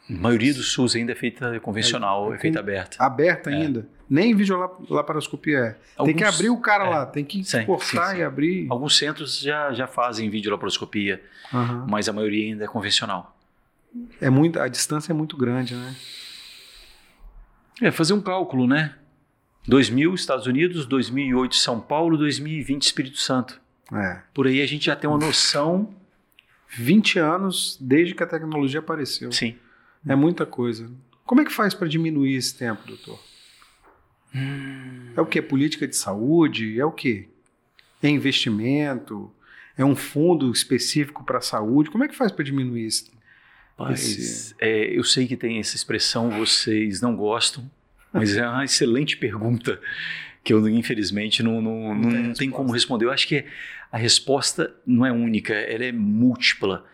[0.08, 2.96] A maioria do SUS ainda é feita convencional, É, é, feita aberta.
[3.02, 3.54] Aberta É.
[3.54, 3.88] ainda?
[4.10, 5.70] Nem vídeo lap- laparoscopia é.
[6.04, 6.90] tem que Alguns- abrir o cara é.
[6.90, 8.20] lá, tem que Sim, cortar sim, sim.
[8.20, 8.66] e abrir.
[8.70, 11.22] Alguns centros já, já fazem videolaparoscopia,
[11.52, 11.86] Aham.
[11.88, 13.34] mas a maioria ainda é convencional.
[14.20, 15.94] É muito, a distância é muito grande, né?
[17.80, 18.94] É fazer um cálculo, né?
[19.66, 23.60] 2000 Estados Unidos, 2008 São Paulo, 2020 Espírito Santo.
[23.92, 24.20] É.
[24.32, 25.94] Por aí a gente já tem uma noção.
[26.76, 29.30] 20 anos desde que a tecnologia apareceu.
[29.30, 29.54] Sim.
[30.06, 30.90] É muita coisa.
[31.24, 33.18] Como é que faz para diminuir esse tempo, doutor?
[35.16, 35.40] É o que?
[35.40, 36.78] Política de saúde?
[36.80, 37.28] É o que?
[38.02, 39.32] É investimento?
[39.78, 41.90] É um fundo específico para a saúde?
[41.90, 43.10] Como é que faz para diminuir isso?
[43.78, 47.68] Mas Esse- é, eu sei que tem essa expressão, vocês não gostam,
[48.14, 49.80] mas é uma excelente pergunta
[50.44, 53.06] que eu, infelizmente, não, não, Não não, tem como responder.
[53.06, 53.44] Eu acho que
[53.90, 56.84] a resposta não é única, ela é múltipla.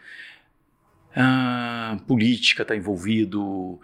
[1.14, 3.80] Ah, política está envolvido,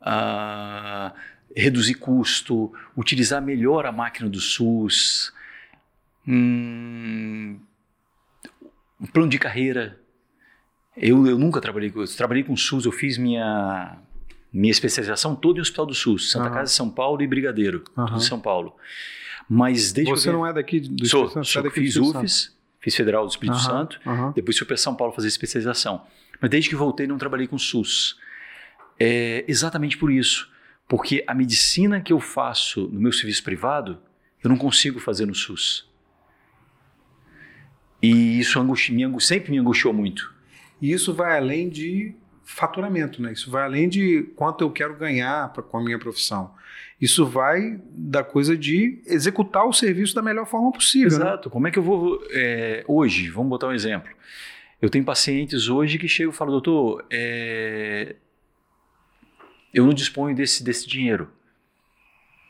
[0.00, 1.12] ah,
[1.54, 5.32] reduzir custo, utilizar melhor a máquina do SUS,
[6.26, 7.58] hum,
[9.00, 10.00] um plano de carreira.
[10.96, 13.98] Eu, eu nunca trabalhei com eu trabalhei com SUS, eu fiz minha
[14.52, 16.54] minha especialização toda em Hospital do SUS, Santa Aham.
[16.54, 18.16] Casa de São Paulo e Brigadeiro, tudo Aham.
[18.16, 18.74] em São Paulo.
[19.48, 21.46] Mas desde Você eu não é daqui do sou, Espírito Santo?
[21.46, 22.18] você sou é fiz Santo.
[22.18, 24.00] UFES, fiz Federal do Espírito Aham, Santo,
[24.34, 26.04] depois fui para São Paulo fazer especialização.
[26.40, 28.16] Mas desde que voltei não trabalhei com SUS.
[28.98, 30.48] É exatamente por isso,
[30.88, 33.98] porque a medicina que eu faço no meu serviço privado,
[34.42, 35.88] eu não consigo fazer no SUS.
[38.02, 40.32] E isso me angu- sempre me angustiou muito.
[40.80, 42.14] E isso vai além de
[42.50, 43.32] faturamento, né?
[43.32, 46.52] Isso vai além de quanto eu quero ganhar pra, com a minha profissão.
[47.00, 51.10] Isso vai da coisa de executar o serviço da melhor forma possível.
[51.18, 51.24] né?
[51.24, 51.48] Exato.
[51.48, 52.22] Como é que eu vou.
[52.30, 54.10] é, hoje, vamos botar um exemplo.
[54.82, 58.16] Eu tenho pacientes hoje que chegam e falam, doutor, é,
[59.72, 61.30] eu não disponho desse, desse dinheiro.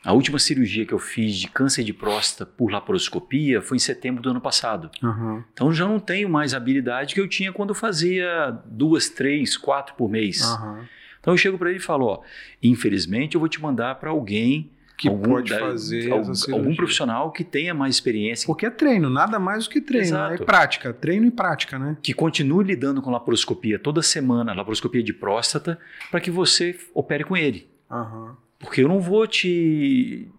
[0.03, 4.21] A última cirurgia que eu fiz de câncer de próstata por laparoscopia foi em setembro
[4.21, 4.89] do ano passado.
[5.01, 5.43] Uhum.
[5.53, 9.55] Então já não tenho mais a habilidade que eu tinha quando eu fazia duas, três,
[9.55, 10.41] quatro por mês.
[10.41, 10.83] Uhum.
[11.19, 12.21] Então eu chego para ele e falo: ó,
[12.63, 17.73] infelizmente eu vou te mandar para alguém que pode fazer algum, algum, profissional que tenha
[17.73, 18.45] mais experiência.
[18.45, 20.35] Porque é treino, nada mais do que treino, né?
[20.35, 21.97] é prática, treino e prática, né?
[22.03, 25.79] Que continue lidando com laparoscopia toda semana, laparoscopia de próstata,
[26.11, 27.67] para que você opere com ele.
[27.89, 28.35] Uhum.
[28.61, 30.29] Porque eu não vou te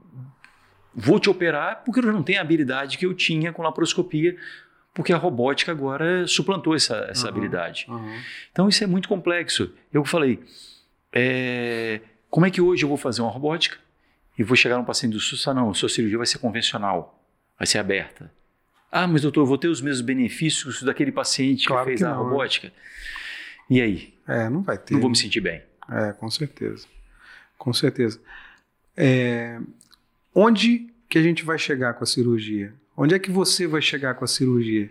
[0.95, 4.37] vou te operar porque eu não tenho a habilidade que eu tinha com laparoscopia,
[4.95, 7.87] porque a robótica agora suplantou essa, essa uhum, habilidade.
[7.89, 8.19] Uhum.
[8.51, 9.73] Então isso é muito complexo.
[9.93, 10.39] Eu falei,
[11.13, 13.79] é, como é que hoje eu vou fazer uma robótica?
[14.39, 17.23] e vou chegar num paciente do SUS e não, sua cirurgia vai ser convencional,
[17.59, 18.31] vai ser aberta.
[18.91, 22.05] Ah, mas doutor, eu vou ter os mesmos benefícios daquele paciente claro que fez que
[22.07, 22.23] não, a né?
[22.23, 22.69] robótica.
[22.69, 22.73] Né?
[23.71, 24.15] E aí?
[24.29, 24.95] É, não vai ter.
[24.95, 25.63] Não vou me sentir bem.
[25.91, 26.87] É, com certeza.
[27.63, 28.21] Com certeza.
[28.97, 29.57] É,
[30.35, 32.75] onde que a gente vai chegar com a cirurgia?
[32.97, 34.91] Onde é que você vai chegar com a cirurgia?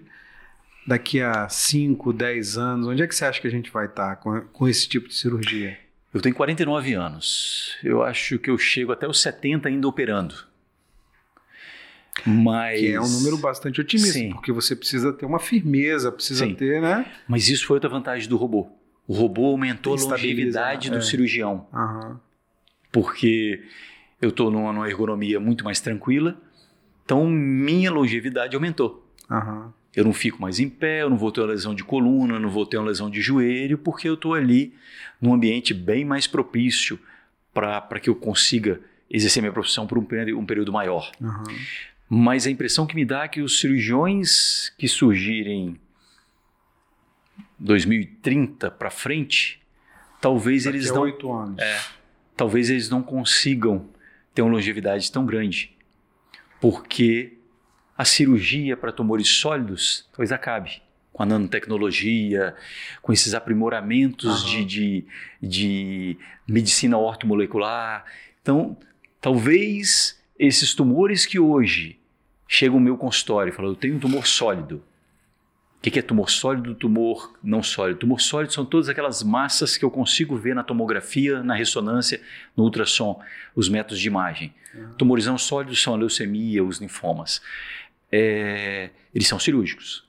[0.87, 4.15] Daqui a 5, 10 anos, onde é que você acha que a gente vai estar
[4.15, 5.77] com, com esse tipo de cirurgia?
[6.13, 7.77] Eu tenho 49 anos.
[7.83, 10.33] Eu acho que eu chego até os 70 ainda operando.
[12.25, 12.79] Mas...
[12.79, 14.31] Que é um número bastante otimista, Sim.
[14.31, 16.55] porque você precisa ter uma firmeza, precisa Sim.
[16.55, 17.05] ter, né?
[17.27, 18.69] Mas isso foi outra vantagem do robô.
[19.05, 21.01] O robô aumentou a longevidade do é.
[21.01, 21.67] cirurgião.
[21.73, 22.30] Uhum.
[22.91, 23.63] Porque
[24.21, 26.39] eu estou numa, numa, ergonomia muito mais tranquila,
[27.05, 29.07] então minha longevidade aumentou.
[29.29, 29.71] Uhum.
[29.95, 32.49] Eu não fico mais em pé, eu não vou ter uma lesão de coluna, não
[32.49, 34.73] vou ter uma lesão de joelho, porque eu estou ali
[35.19, 36.99] num ambiente bem mais propício
[37.53, 38.79] para que eu consiga
[39.09, 41.11] exercer minha profissão por um, um período maior.
[41.19, 41.43] Uhum.
[42.09, 45.79] Mas a impressão que me dá é que os cirurgiões que surgirem
[47.59, 49.61] 2030 para frente,
[50.19, 51.03] talvez Daqui eles não.
[51.33, 51.59] anos.
[51.59, 51.79] É,
[52.41, 53.87] talvez eles não consigam
[54.33, 55.77] ter uma longevidade tão grande.
[56.59, 57.37] Porque
[57.95, 60.81] a cirurgia para tumores sólidos talvez acabe
[61.13, 62.55] com a nanotecnologia,
[62.99, 65.05] com esses aprimoramentos de, de,
[65.39, 66.17] de
[66.47, 68.05] medicina ortomolecular.
[68.41, 68.75] Então,
[69.21, 71.99] talvez esses tumores que hoje
[72.47, 74.83] chegam ao meu consultório e falam, eu tenho um tumor sólido.
[75.81, 78.01] O que é tumor sólido, tumor não sólido?
[78.01, 82.21] Tumor sólido são todas aquelas massas que eu consigo ver na tomografia, na ressonância,
[82.55, 83.19] no ultrassom,
[83.55, 84.53] os métodos de imagem.
[84.75, 84.93] Uhum.
[84.93, 87.41] Tumores não sólidos são a leucemia, os linfomas
[88.11, 90.05] é, eles são cirúrgicos.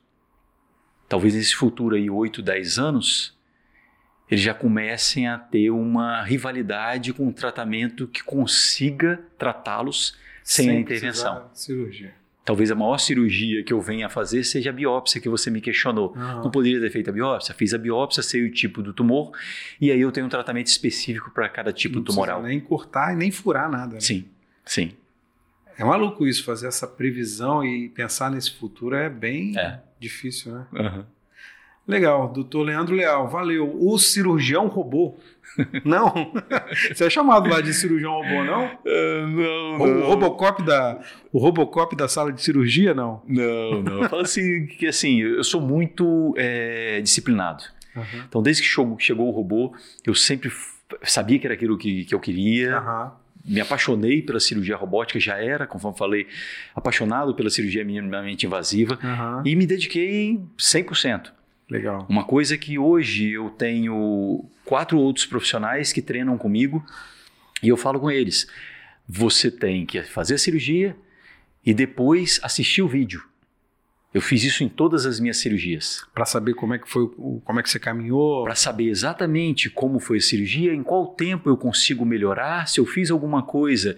[1.08, 3.38] Talvez nesse futuro aí, 8, 10 anos,
[4.30, 10.76] eles já comecem a ter uma rivalidade com um tratamento que consiga tratá-los sem, sem
[10.76, 11.50] a intervenção.
[11.54, 12.14] Cirurgia.
[12.44, 15.60] Talvez a maior cirurgia que eu venha a fazer seja a biópsia que você me
[15.60, 16.12] questionou.
[16.16, 16.42] Uhum.
[16.42, 17.54] Não poderia ter feito a biópsia?
[17.54, 19.30] Fiz a biópsia, sei o tipo do tumor
[19.80, 22.42] e aí eu tenho um tratamento específico para cada tipo Não tumoral.
[22.42, 23.94] nem cortar e nem furar nada.
[23.94, 24.00] Né?
[24.00, 24.24] Sim,
[24.64, 24.92] sim.
[25.78, 29.80] É maluco isso, fazer essa previsão e pensar nesse futuro é bem é.
[29.98, 30.66] difícil, né?
[30.72, 31.04] Uhum.
[31.86, 33.76] Legal, doutor Leandro Leal, valeu.
[33.80, 35.16] O cirurgião robô.
[35.84, 36.32] Não?
[36.94, 38.64] Você é chamado lá de cirurgião robô, não?
[38.64, 40.00] Uh, não, não.
[40.00, 40.98] O Robocop da,
[41.30, 43.20] o Robocop da sala de cirurgia, não?
[43.28, 44.08] Não, não.
[44.08, 47.64] Fala assim que assim, eu sou muito é, disciplinado.
[47.94, 48.22] Uhum.
[48.26, 49.74] Então, desde que chegou, chegou o robô,
[50.06, 50.50] eu sempre
[51.02, 52.80] sabia que era aquilo que, que eu queria.
[52.80, 56.26] Uhum me apaixonei pela cirurgia robótica, já era, conforme falei,
[56.74, 59.42] apaixonado pela cirurgia minimamente invasiva uhum.
[59.44, 61.32] e me dediquei 100%.
[61.72, 62.06] Legal.
[62.06, 66.84] Uma coisa que hoje eu tenho quatro outros profissionais que treinam comigo
[67.62, 68.46] e eu falo com eles:
[69.08, 70.94] você tem que fazer a cirurgia
[71.64, 73.22] e depois assistir o vídeo.
[74.12, 76.04] Eu fiz isso em todas as minhas cirurgias.
[76.12, 77.08] Para saber como é que foi,
[77.42, 78.44] como é que você caminhou?
[78.44, 82.84] Para saber exatamente como foi a cirurgia, em qual tempo eu consigo melhorar, se eu
[82.84, 83.96] fiz alguma coisa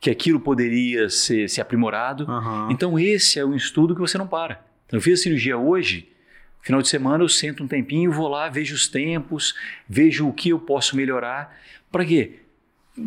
[0.00, 2.30] que aquilo poderia ser, ser aprimorado.
[2.30, 2.70] Uhum.
[2.70, 4.64] Então esse é um estudo que você não para.
[4.86, 6.08] Então, eu fiz a cirurgia hoje,
[6.66, 9.54] final de semana eu sento um tempinho, vou lá, vejo os tempos,
[9.88, 11.56] vejo o que eu posso melhorar.
[11.92, 12.40] Para quê?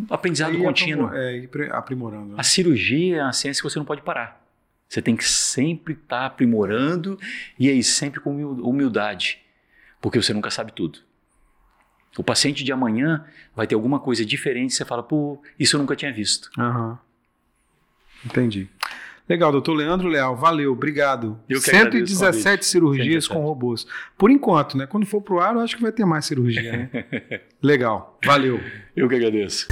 [0.10, 1.14] Aprendizado contínuo.
[1.14, 2.30] É, aprimorando.
[2.30, 2.36] Né?
[2.38, 4.42] A cirurgia é uma ciência que você não pode parar.
[4.88, 7.20] Você tem que sempre estar tá aprimorando
[7.60, 9.40] e aí sempre com humildade,
[10.00, 11.00] porque você nunca sabe tudo.
[12.18, 15.98] O paciente de amanhã vai ter alguma coisa diferente, você fala, pô, isso eu nunca
[15.98, 16.50] tinha visto.
[16.58, 16.98] Uhum.
[18.26, 18.70] Entendi.
[19.30, 21.40] Legal, doutor Leandro Leal, valeu, obrigado.
[21.48, 23.30] Eu 117 cirurgias 117.
[23.30, 23.86] com robôs.
[24.18, 24.88] Por enquanto, né?
[24.88, 27.42] Quando for pro ar, eu acho que vai ter mais cirurgia, né?
[27.62, 28.60] Legal, valeu.
[28.96, 29.68] Eu que agradeço.